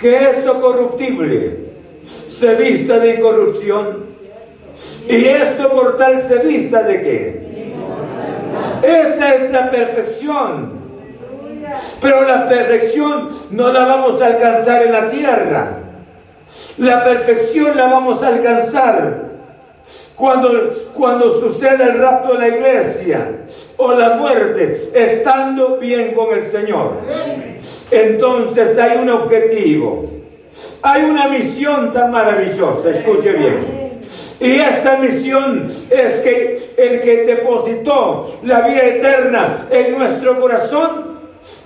[0.00, 1.68] que esto corruptible
[2.28, 4.06] se vista de incorrupción
[5.08, 7.48] Y esto mortal se vista de qué?
[8.82, 10.78] Esta es la perfección.
[12.00, 15.78] Pero la perfección no la vamos a alcanzar en la tierra.
[16.78, 19.27] La perfección la vamos a alcanzar
[20.18, 20.50] cuando,
[20.94, 23.28] cuando sucede el rapto de la iglesia
[23.76, 26.94] o la muerte, estando bien con el Señor.
[27.90, 30.10] Entonces hay un objetivo,
[30.82, 34.00] hay una misión tan maravillosa, escuche bien.
[34.40, 41.18] Y esta misión es que el que depositó la vida eterna en nuestro corazón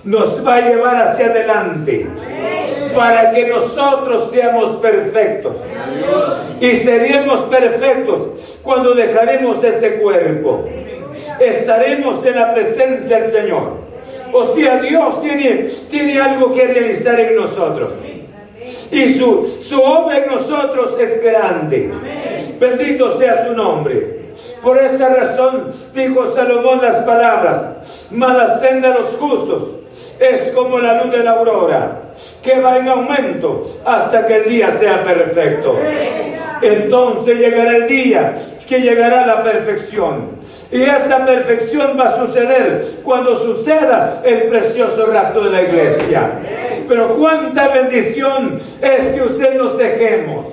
[0.03, 2.07] nos va a llevar hacia adelante
[2.95, 5.57] para que nosotros seamos perfectos.
[6.59, 10.65] Y seremos perfectos cuando dejaremos este cuerpo.
[11.39, 13.83] Estaremos en la presencia del Señor.
[14.31, 17.93] O sea, Dios tiene, tiene algo que realizar en nosotros.
[18.91, 21.91] Y su, su obra en nosotros es grande.
[22.59, 24.23] Bendito sea su nombre.
[24.63, 29.82] Por esa razón dijo Salomón las palabras, mala senda de los justos
[30.19, 32.01] es como la luz de la aurora,
[32.41, 35.77] que va en aumento hasta que el día sea perfecto.
[36.61, 38.33] Entonces llegará el día
[38.67, 40.31] que llegará la perfección.
[40.71, 46.31] Y esa perfección va a suceder cuando suceda el precioso rapto de la iglesia.
[46.87, 50.45] Pero cuánta bendición es que usted nos dejemos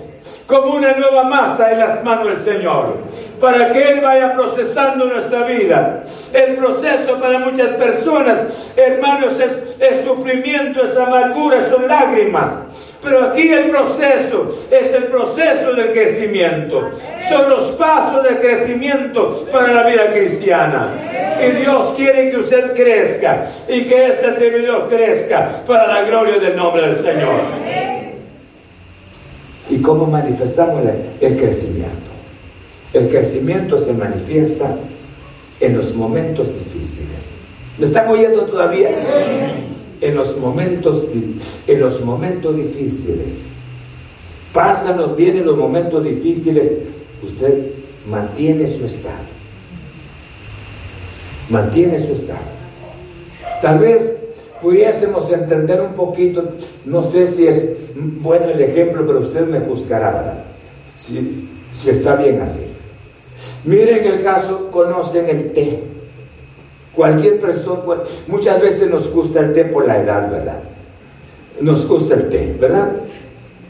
[0.46, 2.96] como una nueva masa en las manos del Señor,
[3.40, 6.02] para que Él vaya procesando nuestra vida.
[6.32, 12.50] El proceso para muchas personas, hermanos, es, sufrimiento, es amargura, son lágrimas.
[13.02, 16.90] Pero aquí el proceso es el proceso del crecimiento.
[17.30, 20.90] Son los pasos de crecimiento para la vida cristiana.
[21.42, 26.54] Y Dios quiere que usted crezca y que este servidor crezca para la gloria del
[26.54, 27.40] nombre del Señor.
[29.70, 30.82] ¿Y cómo manifestamos
[31.22, 32.09] el crecimiento?
[32.92, 34.76] El crecimiento se manifiesta
[35.60, 37.30] en los momentos difíciles.
[37.78, 38.90] ¿Me están oyendo todavía?
[40.00, 41.04] En los momentos,
[41.66, 43.46] en los momentos difíciles.
[44.52, 46.78] Pasan, los momentos difíciles,
[47.22, 47.70] usted
[48.08, 49.30] mantiene su estado.
[51.48, 52.40] Mantiene su estado.
[53.62, 54.18] Tal vez
[54.60, 60.10] pudiésemos entender un poquito, no sé si es bueno el ejemplo, pero usted me juzgará,
[60.10, 60.44] ¿verdad?
[60.96, 62.60] Si, si está bien así.
[63.64, 65.82] Miren el caso, conocen el té.
[66.94, 67.82] Cualquier persona,
[68.26, 70.60] muchas veces nos gusta el té por la edad, ¿verdad?
[71.60, 72.96] Nos gusta el té, ¿verdad?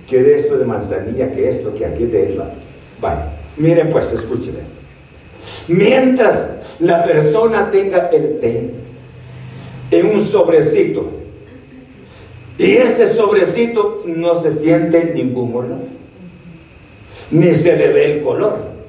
[0.08, 2.50] Que de esto de manzanilla, que esto, que aquí de elba.
[3.00, 3.20] Vale,
[3.56, 4.54] miren pues, escuchen.
[5.68, 8.70] Mientras la persona tenga el té,
[9.90, 11.08] en un sobrecito.
[12.58, 15.78] Y ese sobrecito no se siente ningún olor,
[17.30, 18.79] ni se le ve el color.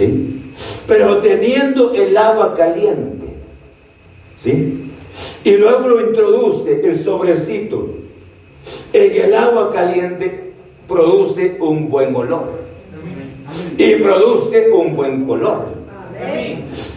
[0.00, 0.52] ¿Sí?
[0.86, 3.26] Pero teniendo el agua caliente,
[4.34, 4.92] ¿sí?
[5.44, 7.86] Y luego lo introduce el sobrecito
[8.94, 10.54] en el agua caliente,
[10.88, 12.60] produce un buen olor
[13.76, 15.66] y produce un buen color.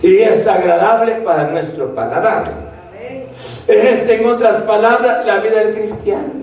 [0.01, 2.53] Y es agradable para nuestro paladar.
[3.67, 6.42] Es, en otras palabras, la vida del cristiano.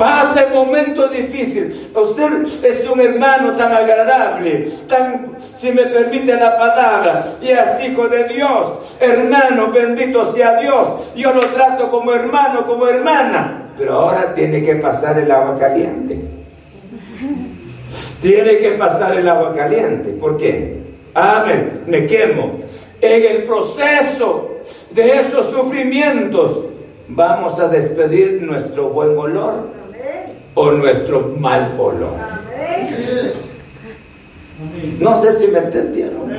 [0.00, 1.66] Pasa el momento difícil.
[1.94, 8.08] Usted es un hermano tan agradable, tan, si me permite la palabra, y es hijo
[8.08, 8.96] de Dios.
[8.98, 11.12] Hermano, bendito sea Dios.
[11.14, 13.72] Yo lo trato como hermano, como hermana.
[13.76, 16.18] Pero ahora tiene que pasar el agua caliente.
[18.22, 20.12] Tiene que pasar el agua caliente.
[20.12, 20.80] ¿Por qué?
[21.12, 22.60] Amén, me quemo.
[23.02, 24.60] En el proceso
[24.92, 26.58] de esos sufrimientos
[27.06, 29.79] vamos a despedir nuestro buen olor
[30.60, 32.12] o nuestro mal olor.
[34.98, 36.30] No sé si me entendieron.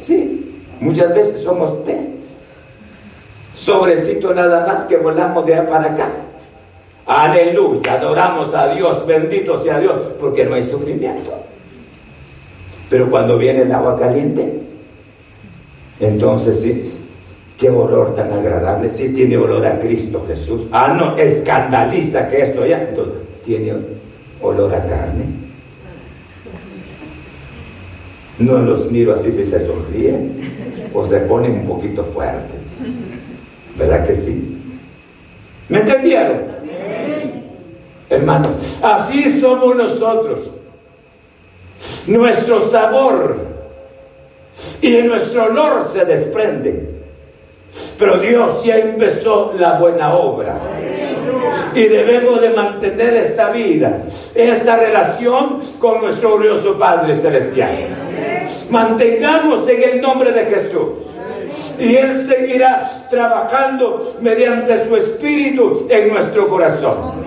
[0.00, 1.98] Sí, muchas veces somos té.
[3.52, 6.08] Sobrecito nada más que volamos de allá para acá.
[7.04, 11.32] Aleluya, adoramos a Dios, bendito sea Dios, porque no hay sufrimiento.
[12.88, 14.62] Pero cuando viene el agua caliente,
[15.98, 16.97] entonces sí,
[17.58, 20.62] qué olor tan agradable, sí tiene olor a Cristo Jesús.
[20.70, 22.88] Ah, no, escandaliza que esto ya
[23.44, 23.74] tiene
[24.40, 25.24] olor a carne.
[28.38, 32.54] No los miro así si se sonríen o se ponen un poquito fuerte.
[33.76, 34.56] ¿Verdad que sí?
[35.68, 36.58] ¿Me entendieron?
[38.08, 38.48] Hermano,
[38.80, 40.52] así somos nosotros
[42.06, 43.36] nuestro sabor
[44.80, 46.97] y nuestro olor se desprende.
[47.98, 50.58] Pero Dios ya empezó la buena obra.
[51.74, 54.02] Y debemos de mantener esta vida,
[54.34, 57.96] esta relación con nuestro glorioso Padre Celestial.
[58.70, 61.08] Mantengamos en el nombre de Jesús
[61.78, 67.22] y Él seguirá trabajando mediante su espíritu en nuestro corazón.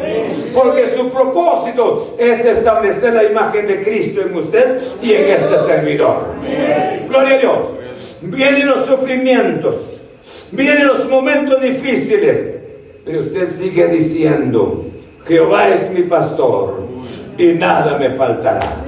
[0.54, 6.26] Porque su propósito es establecer la imagen de Cristo en usted y en este servidor.
[7.08, 7.66] Gloria a Dios.
[8.22, 10.01] Vienen los sufrimientos,
[10.52, 12.56] vienen los momentos difíciles,
[13.06, 14.86] pero usted sigue diciendo,
[15.28, 16.82] Jehová es mi pastor
[17.38, 18.84] y nada me faltará.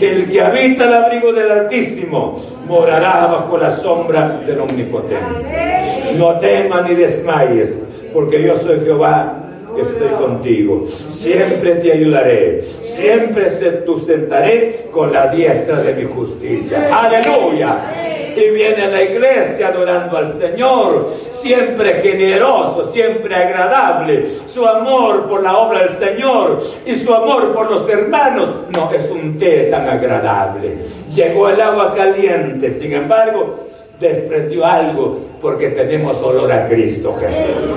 [0.00, 6.14] El que habita el abrigo del Altísimo morará bajo la sombra del Omnipotente.
[6.16, 7.76] No temas ni desmayes,
[8.12, 9.38] porque yo soy Jehová
[9.74, 10.86] que estoy contigo.
[10.86, 16.88] Siempre te ayudaré, siempre te sustentaré con la diestra de mi justicia.
[16.92, 24.28] Aleluya y viene a la iglesia adorando al Señor, siempre generoso, siempre agradable.
[24.46, 29.10] Su amor por la obra del Señor y su amor por los hermanos no es
[29.10, 30.78] un té tan agradable.
[31.12, 33.66] Llegó el agua caliente, sin embargo,
[34.00, 37.68] desprendió algo porque tenemos olor a Cristo Jesús.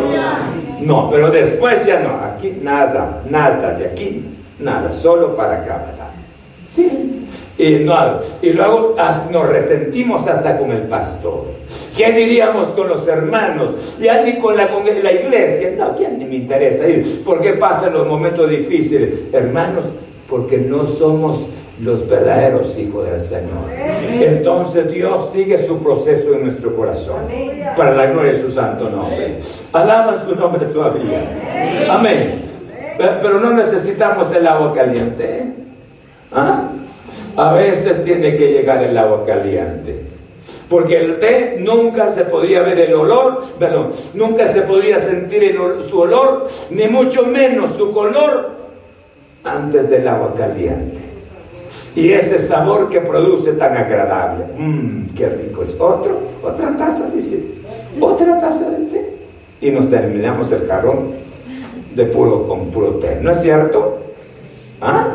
[0.81, 4.25] No, pero después ya no, aquí nada, nada, de aquí
[4.59, 5.85] nada, solo para acá,
[6.75, 7.25] Sí.
[7.57, 7.95] Y, no,
[8.41, 8.95] y luego
[9.31, 11.45] nos resentimos hasta con el pastor.
[11.95, 13.95] ¿Qué diríamos con los hermanos?
[13.99, 15.73] Ya ni con la, con la iglesia.
[15.77, 17.23] No, ¿quién me interesa ir?
[17.23, 19.21] ¿Por qué pasan los momentos difíciles?
[19.31, 19.85] Hermanos,
[20.29, 21.45] porque no somos
[21.81, 23.71] los verdaderos hijos del Señor.
[24.19, 27.27] Entonces Dios sigue su proceso en nuestro corazón
[27.77, 29.39] para la gloria de su santo nombre.
[29.71, 31.87] Alaban su nombre todavía.
[31.89, 32.41] Amén.
[32.97, 35.64] Pero no necesitamos el agua caliente.
[36.35, 36.69] ¿Ah?
[37.37, 40.05] A veces tiene que llegar el agua caliente.
[40.69, 45.57] Porque el té nunca se podría ver el olor, perdón, nunca se podría sentir
[45.87, 48.51] su olor, ni mucho menos su color
[49.43, 50.99] antes del agua caliente.
[51.95, 54.45] Y ese sabor que produce tan agradable.
[54.57, 55.75] Mmm, qué rico es.
[55.79, 57.41] Otro, otra taza, dice.
[57.99, 59.15] Otra taza de té.
[59.61, 61.13] Y nos terminamos el jarrón
[61.95, 63.19] de puro con puro té.
[63.21, 63.99] ¿No es cierto?
[64.81, 65.13] ¿Ah?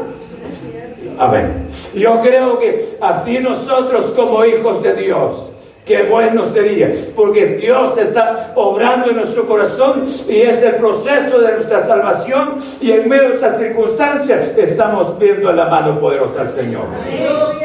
[1.20, 1.66] Amén.
[1.94, 5.50] Yo creo que así nosotros como hijos de Dios,
[5.84, 11.52] qué bueno sería, porque Dios está obrando en nuestro corazón y es el proceso de
[11.56, 16.84] nuestra salvación y en medio de estas circunstancias estamos viendo la mano poderosa del Señor.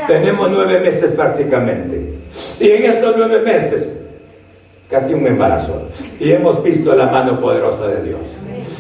[0.06, 2.16] Tenemos nueve meses prácticamente
[2.60, 3.96] y en estos nueve meses
[4.90, 5.88] casi un embarazo
[6.20, 8.20] y hemos visto la mano poderosa de Dios.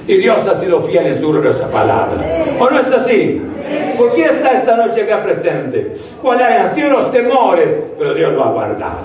[0.07, 2.21] Y Dios ha sido fiel en su gloriosa palabra.
[2.59, 3.41] ¿O no es así?
[3.97, 5.95] ¿Por qué está esta noche acá presente?
[6.21, 7.71] ¿Cuáles han sido los temores?
[7.97, 8.99] Pero Dios lo ha guardado.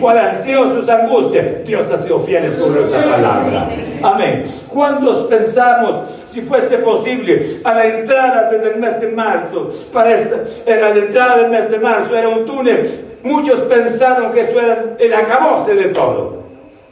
[0.00, 1.64] ¿Cuáles han sido sus angustias?
[1.64, 3.68] Dios ha sido fiel en su gloriosa palabra.
[4.02, 4.44] Amén.
[4.68, 10.90] ¿Cuántos pensamos, si fuese posible, a la entrada del mes de marzo, para esta, era
[10.90, 12.88] la entrada del mes de marzo, era un túnel?
[13.22, 16.41] Muchos pensaron que eso era el acabose de todo.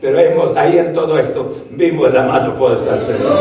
[0.01, 3.39] Pero hemos, ahí en todo esto, vimos la mano poderosa del Señor.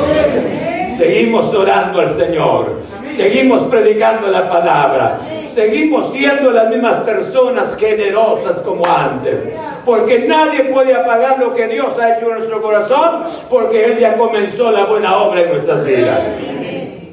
[0.97, 2.81] Seguimos orando al Señor.
[3.07, 5.19] Seguimos predicando la palabra.
[5.47, 9.39] Seguimos siendo las mismas personas generosas como antes.
[9.85, 13.23] Porque nadie puede apagar lo que Dios ha hecho en nuestro corazón.
[13.49, 16.19] Porque Él ya comenzó la buena obra en nuestras vidas.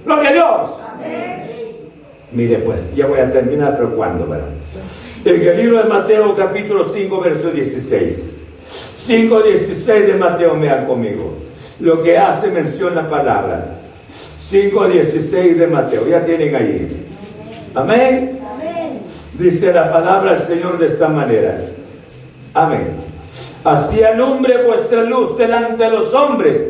[0.05, 0.81] Gloria a Dios.
[2.33, 4.27] Mire pues, ya voy a terminar, pero ¿cuándo?
[5.25, 8.36] En el libro de Mateo capítulo 5, verso 16.
[9.07, 11.35] 5.16 de Mateo, vean conmigo.
[11.81, 13.67] Lo que hace mención la palabra.
[14.43, 17.07] 5.16 de Mateo, ya tienen ahí.
[17.75, 18.39] Amén.
[19.35, 21.61] Dice la palabra del Señor de esta manera.
[22.55, 22.95] Amén.
[23.65, 26.63] Así alumbre vuestra luz delante de los hombres,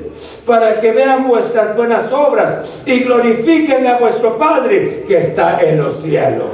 [0.47, 6.03] para que vean vuestras buenas obras y glorifiquen a vuestro Padre que está en los
[6.03, 6.49] cielos.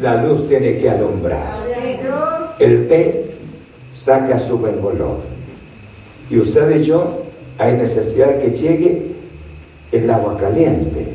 [0.00, 1.66] La luz tiene que alumbrar.
[2.58, 3.25] El té
[4.06, 5.18] saca su buen olor.
[6.30, 7.22] Y usted y yo
[7.58, 9.16] hay necesidad que llegue
[9.90, 11.08] el agua caliente.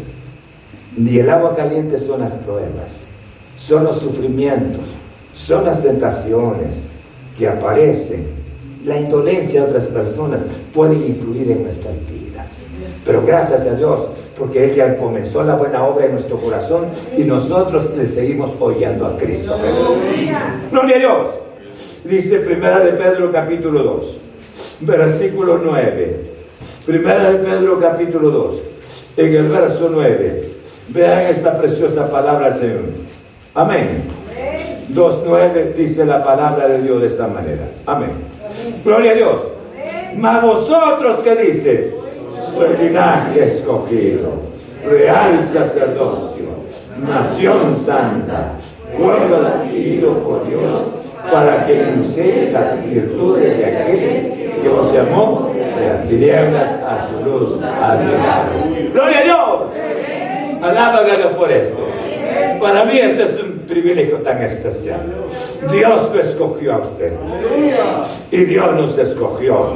[0.98, 3.00] Ni el agua caliente son las pruebas,
[3.56, 4.82] son los sufrimientos,
[5.34, 6.76] son las tentaciones
[7.38, 8.28] que aparecen.
[8.84, 10.42] La indolencia de otras personas
[10.74, 12.52] puede influir en nuestras vidas.
[13.06, 14.02] Pero gracias a Dios,
[14.38, 16.88] porque Él ya comenzó la buena obra en nuestro corazón
[17.18, 19.56] y nosotros le seguimos oyendo a Cristo
[20.72, 21.51] Gloria a Dios.
[22.04, 24.18] Dice Primera de Pedro capítulo 2,
[24.82, 26.32] versículo 9.
[26.84, 28.56] Primera de Pedro capítulo 2,
[29.18, 30.49] en el verso 9.
[30.88, 32.82] Vean esta preciosa palabra del Señor.
[33.54, 34.04] Amén.
[34.91, 37.68] 2.9 dice la palabra de Dios de esta manera.
[37.86, 38.14] Amén.
[38.84, 39.41] Gloria a Dios.
[40.18, 41.93] Mas vosotros que dice,
[42.56, 44.32] soy linaje escogido,
[44.84, 46.45] real sacerdocio,
[47.08, 48.54] nación santa,
[48.97, 51.01] pueblo adquirido por Dios,
[51.32, 57.29] para que enseñe las virtudes de aquel que os llamó de las tinieblas a su
[57.29, 58.89] luz admirable.
[58.93, 59.71] ¡Gloria a Dios!
[60.61, 61.88] Alaba a Dios por esto.
[62.59, 65.01] Para mí este es un privilegio tan especial.
[65.71, 67.13] Dios lo escogió a usted.
[68.29, 69.75] Y Dios nos escogió.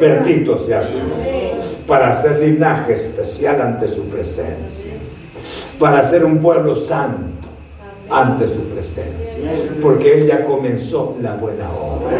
[0.00, 1.52] Bendito sea su nombre.
[1.86, 4.92] Para hacer linaje especial ante su presencia.
[5.78, 7.41] Para ser un pueblo santo
[8.12, 9.52] ante su presencia.
[9.80, 12.12] Porque Él ya comenzó la buena obra.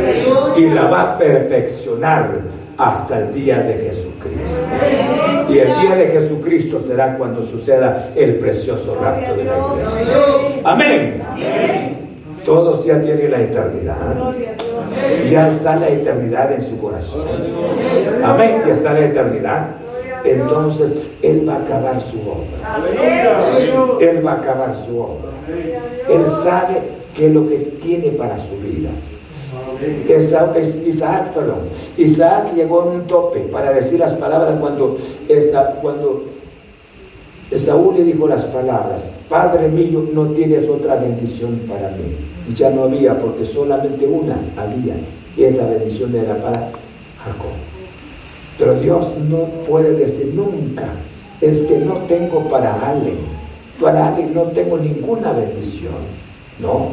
[0.56, 2.40] Y la va a perfeccionar
[2.78, 4.60] hasta el día de Jesucristo.
[5.48, 10.60] Y el día de Jesucristo será cuando suceda el precioso rapto de la iglesia.
[10.64, 11.22] Amén.
[12.44, 14.16] Todos ya tienen la eternidad.
[15.30, 17.26] Ya está la eternidad en su corazón.
[18.24, 18.62] Amén.
[18.66, 19.66] Ya está la eternidad.
[20.24, 22.80] Entonces Él va a acabar su obra.
[24.00, 25.31] Él va a acabar su obra.
[26.08, 26.80] Él sabe
[27.14, 28.90] qué es lo que tiene para su vida.
[30.08, 31.68] Es Isaac, perdón.
[31.96, 34.96] Isaac llegó a un tope para decir las palabras cuando,
[35.28, 36.24] esa, cuando
[37.50, 42.54] Esaú le dijo las palabras, Padre mío, no tienes otra bendición para mí.
[42.54, 44.94] Ya no había, porque solamente una había.
[45.36, 46.70] Y esa bendición era para
[47.24, 47.52] Jacob.
[48.58, 50.84] Pero Dios no puede decir nunca,
[51.40, 53.18] es que no tengo para alguien.
[53.86, 55.94] Alguien no tengo ninguna bendición.
[56.58, 56.90] No,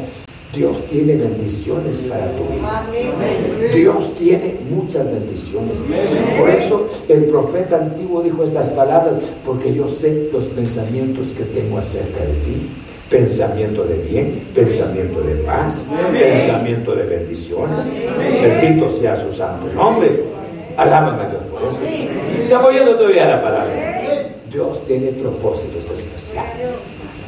[0.54, 2.84] Dios tiene bendiciones para tu vida.
[3.72, 5.78] Dios tiene muchas bendiciones.
[6.38, 9.14] Por eso el profeta antiguo dijo estas palabras,
[9.46, 12.68] porque yo sé los pensamientos que tengo acerca de ti.
[13.08, 17.84] Pensamiento de bien, pensamiento de paz, pensamiento de bendiciones.
[18.40, 20.24] Bendito sea su santo nombre.
[20.76, 21.78] Alábame a Dios por eso.
[22.44, 23.99] Se apoyando todavía la palabra.
[24.50, 26.70] Dios tiene propósitos especiales,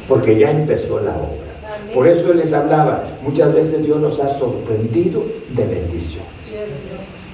[0.07, 1.53] porque ya empezó la obra.
[1.93, 6.27] Por eso les hablaba, muchas veces Dios nos ha sorprendido de bendiciones.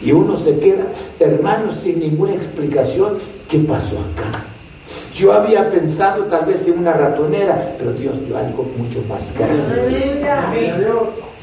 [0.01, 0.85] Y uno se queda,
[1.19, 3.17] hermanos, sin ninguna explicación,
[3.49, 4.45] ¿qué pasó acá?
[5.15, 10.21] Yo había pensado tal vez en una ratonera, pero Dios dio algo mucho más grande.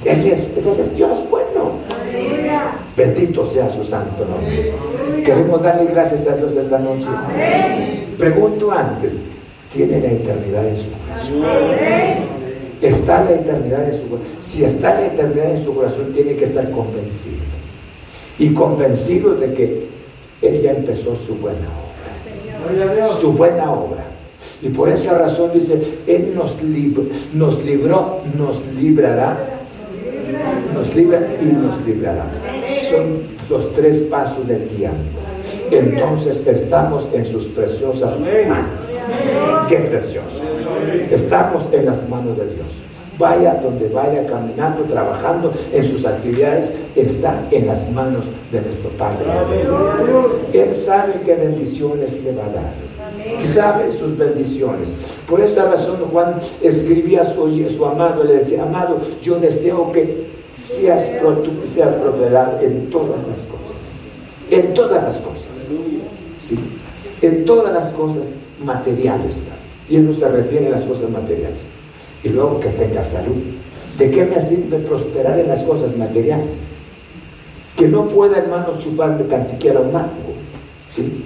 [0.05, 1.73] Él es, Dios bueno.
[2.97, 4.73] Bendito sea su santo nombre.
[5.25, 7.07] Queremos darle gracias a Dios esta noche.
[8.19, 9.19] Pregunto antes,
[9.73, 11.43] ¿tiene la eternidad en su corazón?
[12.81, 14.29] Está la eternidad en su corazón.
[14.41, 17.43] Si está la eternidad en su corazón, tiene que estar convencido.
[18.39, 19.87] Y convencido de que
[20.43, 23.09] Él ya empezó su buena obra.
[23.09, 24.05] Su buena obra.
[24.63, 26.57] Y por esa razón dice, Él nos,
[27.35, 29.39] nos libró, nos librará,
[30.75, 32.27] nos libra y nos librará.
[32.91, 35.26] Son los tres pasos del tiempo.
[35.71, 39.69] Entonces estamos en sus preciosas manos.
[39.69, 40.43] Qué precioso.
[41.11, 42.67] Estamos en las manos de Dios.
[43.19, 49.25] Vaya donde vaya caminando, trabajando en sus actividades, está en las manos de nuestro Padre
[50.53, 53.43] Él sabe qué bendiciones le va a dar.
[53.43, 54.91] Sabe sus bendiciones.
[55.27, 60.27] Por esa razón Juan escribía a su, su amado, le decía, amado, yo deseo que
[60.57, 61.11] seas,
[61.73, 61.95] seas
[62.61, 63.77] en todas las cosas.
[64.51, 65.56] En todas las cosas.
[66.41, 66.59] Sí.
[67.23, 68.25] En todas las cosas
[68.63, 69.41] materiales.
[69.89, 71.61] Y él no se refiere a las cosas materiales.
[72.23, 73.37] Y luego que tenga salud.
[73.99, 76.55] ¿De qué me sirve prosperar en las cosas materiales?
[77.77, 80.35] Que no pueda, hermanos, chuparme tan siquiera un mango.
[80.91, 81.25] ¿Sí?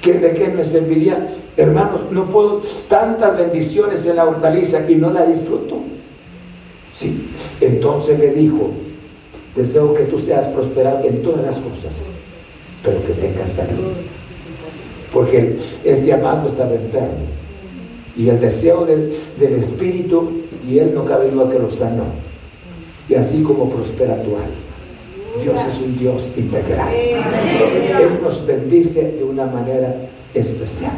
[0.00, 1.28] ¿Que ¿De qué me serviría?
[1.56, 5.80] Hermanos, no puedo tantas bendiciones en la hortaliza y no la disfruto.
[6.92, 7.30] ¿Sí?
[7.60, 8.70] Entonces le dijo,
[9.56, 11.92] deseo que tú seas prosperado en todas las cosas,
[12.82, 13.94] pero que tengas salud
[15.12, 17.26] porque este amado estaba enfermo.
[18.16, 19.10] Y el deseo del,
[19.54, 22.04] Espíritu, y Él no cabe duda que lo sanó.
[23.08, 25.42] Y así como prospera tu alma.
[25.42, 26.92] Dios es un Dios integral.
[26.92, 29.94] Él nos bendice de una manera
[30.34, 30.92] especial.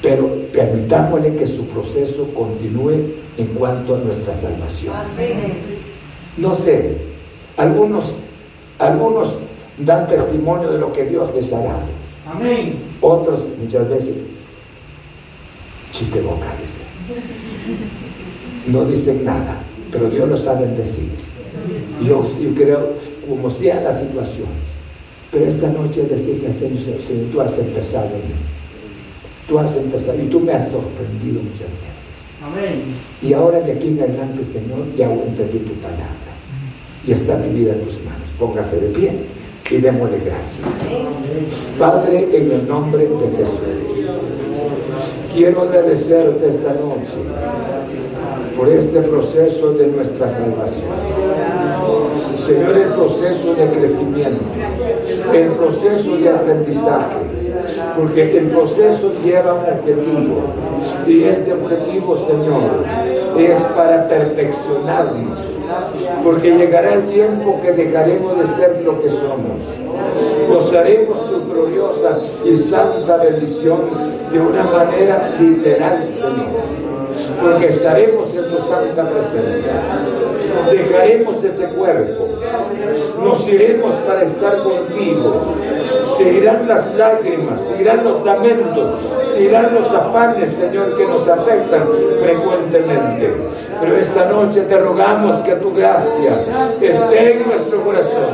[0.00, 2.92] Pero permitámosle que su proceso continúe
[3.36, 4.94] en cuanto a nuestra salvación.
[6.36, 6.96] No sé,
[7.56, 8.14] algunos,
[8.78, 9.34] algunos
[9.78, 12.04] dan testimonio de lo que Dios les ha dado.
[12.26, 12.76] Amén.
[13.00, 14.14] Otros muchas veces,
[15.92, 16.80] chiste boca, dice.
[18.66, 19.58] No dicen nada,
[19.90, 21.10] pero Dios lo sabe decir.
[22.02, 22.94] Yo, yo creo,
[23.28, 24.74] como sean las situaciones.
[25.30, 28.34] Pero esta noche decirle, Señor, Señor, tú has empezado en mí.
[29.48, 31.94] Tú has empezado y tú me has sorprendido muchas veces.
[32.42, 32.94] Amén.
[33.20, 36.04] Y ahora de aquí en adelante, Señor, ya entendí tu palabra.
[37.06, 38.28] Y está mi vida en tus manos.
[38.38, 39.12] Póngase de pie.
[39.70, 40.68] Y démosle gracias.
[41.78, 44.10] Padre, en el nombre de Jesús,
[45.34, 47.16] quiero agradecerte esta noche
[48.56, 50.84] por este proceso de nuestra salvación.
[52.46, 54.44] Señor, el proceso de crecimiento,
[55.32, 57.16] el proceso de aprendizaje,
[57.96, 60.42] porque el proceso lleva un objetivo
[61.06, 62.84] y este objetivo, Señor,
[63.38, 65.38] es para perfeccionarnos,
[66.24, 69.60] porque llegará el tiempo que dejaremos de ser lo que somos.
[70.48, 73.80] Gozaremos tu gloriosa y santa bendición
[74.32, 76.48] de una manera literal, Señor,
[77.42, 79.72] porque estaremos en tu santa presencia.
[80.72, 82.28] Dejaremos este cuerpo,
[83.22, 85.42] nos iremos para estar contigo.
[86.16, 89.00] Se irán las lágrimas, se irán los lamentos,
[89.34, 91.88] se irán los afanes, Señor, que nos afectan
[92.22, 93.36] frecuentemente.
[93.80, 96.40] Pero esta noche te rogamos que tu gracia
[96.80, 98.30] esté en nuestro corazón.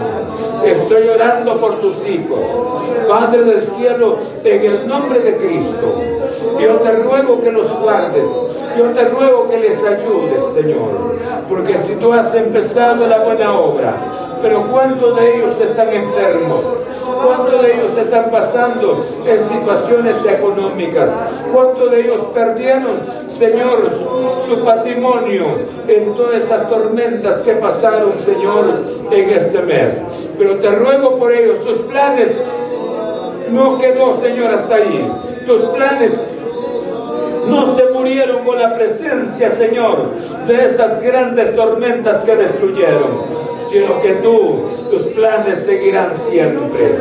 [0.64, 2.40] Estoy orando por tus hijos.
[3.08, 6.02] Padre del cielo, en el nombre de Cristo,
[6.60, 8.26] yo te ruego que los guardes
[8.76, 11.16] yo te ruego que les ayudes, Señor,
[11.48, 13.94] porque si tú has empezado la buena obra,
[14.42, 16.64] pero ¿cuántos de ellos están enfermos?
[17.24, 21.10] ¿Cuántos de ellos están pasando en situaciones económicas?
[21.52, 25.44] ¿Cuántos de ellos perdieron, Señor, su, patrimonio
[25.86, 29.94] en todas estas tormentas que pasaron, Señor, en este mes?
[30.38, 32.32] Pero te ruego por ellos, tus planes
[33.50, 35.12] no quedó, Señor, hasta ahí.
[35.46, 36.16] Tus planes
[37.50, 40.12] no se murieron con la presencia, Señor,
[40.46, 44.60] de esas grandes tormentas que destruyeron sino que tú,
[44.90, 46.96] tus planes seguirán siempre.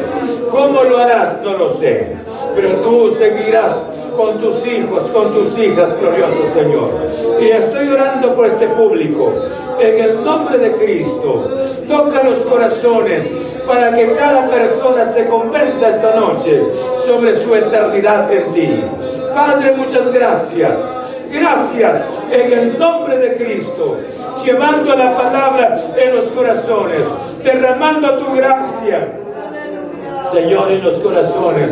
[0.52, 1.42] ¿Cómo lo harás?
[1.42, 2.16] No lo sé,
[2.56, 3.74] pero tú seguirás
[4.16, 6.90] con tus hijos, con tus hijas, glorioso Señor.
[7.40, 9.34] Y estoy orando por este público,
[9.80, 11.44] en el nombre de Cristo.
[11.88, 13.24] Toca los corazones
[13.66, 16.62] para que cada persona se convenza esta noche
[17.06, 18.70] sobre su eternidad en ti.
[19.34, 20.99] Padre, muchas gracias.
[21.32, 23.98] Gracias en el nombre de Cristo,
[24.44, 27.06] llevando la palabra en los corazones,
[27.44, 29.19] derramando tu gracia.
[30.32, 31.70] Señor, en los corazones,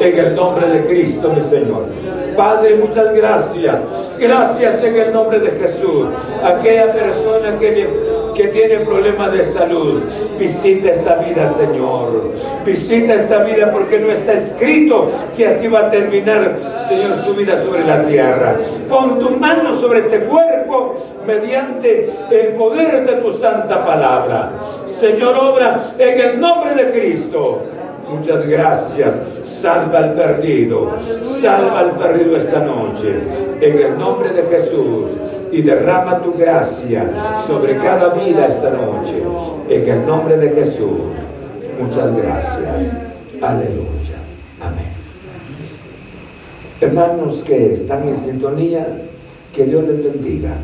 [0.00, 1.84] en el nombre de Cristo, mi Señor.
[2.36, 3.80] Padre, muchas gracias.
[4.18, 6.06] Gracias en el nombre de Jesús.
[6.42, 7.86] Aquella persona que,
[8.34, 10.00] que tiene problemas de salud,
[10.38, 12.32] visita esta vida, Señor.
[12.64, 16.56] Visita esta vida porque no está escrito que así va a terminar,
[16.88, 18.56] Señor, su vida sobre la tierra.
[18.88, 20.94] Pon tu mano sobre este cuerpo
[21.26, 24.52] mediante el poder de tu santa palabra.
[24.88, 27.60] Señor, obra en el nombre de Cristo.
[28.10, 29.14] Muchas gracias.
[29.46, 30.96] Salva al perdido.
[31.24, 33.18] Salva al perdido esta noche.
[33.60, 35.06] En el nombre de Jesús.
[35.52, 37.10] Y derrama tu gracia
[37.46, 39.22] sobre cada vida esta noche.
[39.68, 41.00] En el nombre de Jesús.
[41.80, 42.92] Muchas gracias.
[43.40, 44.18] Aleluya.
[44.60, 44.90] Amén.
[46.80, 48.86] Hermanos que están en sintonía,
[49.54, 50.56] que Dios les bendiga.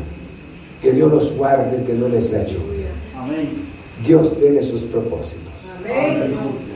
[0.81, 2.87] Que Dios los guarde, que Dios les ayude.
[3.15, 3.65] Amén.
[4.05, 5.53] Dios tiene sus propósitos.
[5.79, 6.66] Amén.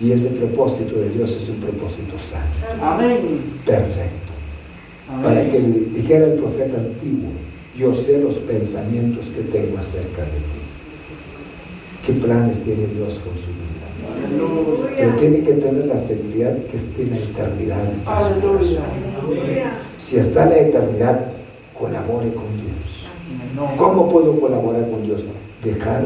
[0.00, 2.82] Y ese propósito de Dios es un propósito santo.
[2.82, 3.60] Amén.
[3.66, 4.32] Perfecto.
[5.22, 7.30] Para que dijera el profeta antiguo,
[7.76, 10.60] yo sé los pensamientos que tengo acerca de ti.
[12.06, 13.80] ¿Qué planes tiene Dios con su vida?
[14.96, 18.78] Pero tiene que tener la seguridad que esté en la eternidad en su.
[19.98, 21.26] Si está en la eternidad,
[21.78, 23.06] colabore con Dios.
[23.76, 25.22] ¿Cómo puedo colaborar con Dios?
[25.62, 26.04] Dejar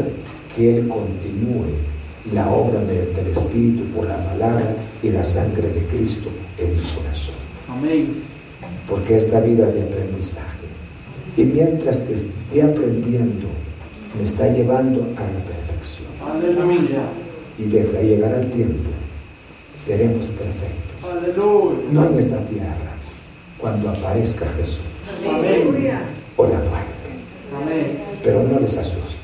[0.56, 1.93] que Él continúe
[2.32, 6.82] la obra mediante el Espíritu por la palabra y la sangre de Cristo en mi
[6.82, 7.34] corazón.
[7.68, 8.22] Amén.
[8.88, 10.64] Porque esta vida de aprendizaje.
[11.36, 13.48] Y mientras que esté aprendiendo,
[14.16, 16.08] me está llevando a la perfección.
[16.22, 17.02] Aleluya.
[17.58, 18.90] Y desde llegar al tiempo,
[19.74, 21.10] seremos perfectos.
[21.10, 21.78] Aleluya.
[21.90, 22.94] No en esta tierra,
[23.58, 24.80] cuando aparezca Jesús.
[25.28, 25.98] Amén.
[26.36, 27.10] O la muerte.
[27.54, 27.98] Amén.
[28.22, 29.23] Pero no les asusto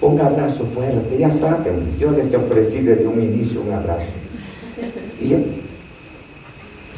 [0.00, 1.18] un abrazo fuerte.
[1.18, 4.12] Ya saben, yo les ofrecí desde un inicio un abrazo.
[5.20, 5.38] Y yo,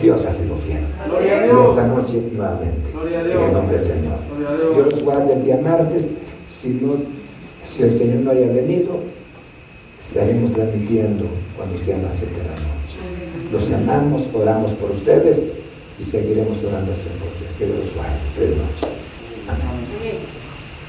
[0.00, 0.80] Dios ha sido fiel.
[1.10, 4.18] Y esta noche nuevamente, en el nombre del Señor.
[4.74, 6.08] Dios los guarde el día martes.
[6.44, 6.94] Si, no,
[7.64, 9.00] si el Señor no haya venido,
[10.00, 11.26] estaremos transmitiendo
[11.56, 12.66] cuando sean las 7 de la noche.
[13.52, 15.46] Los amamos, oramos por ustedes
[15.98, 18.18] y seguiremos orando hasta el Que Dios los guarde.
[18.36, 18.94] Feliz noche.
[19.48, 19.95] Amén.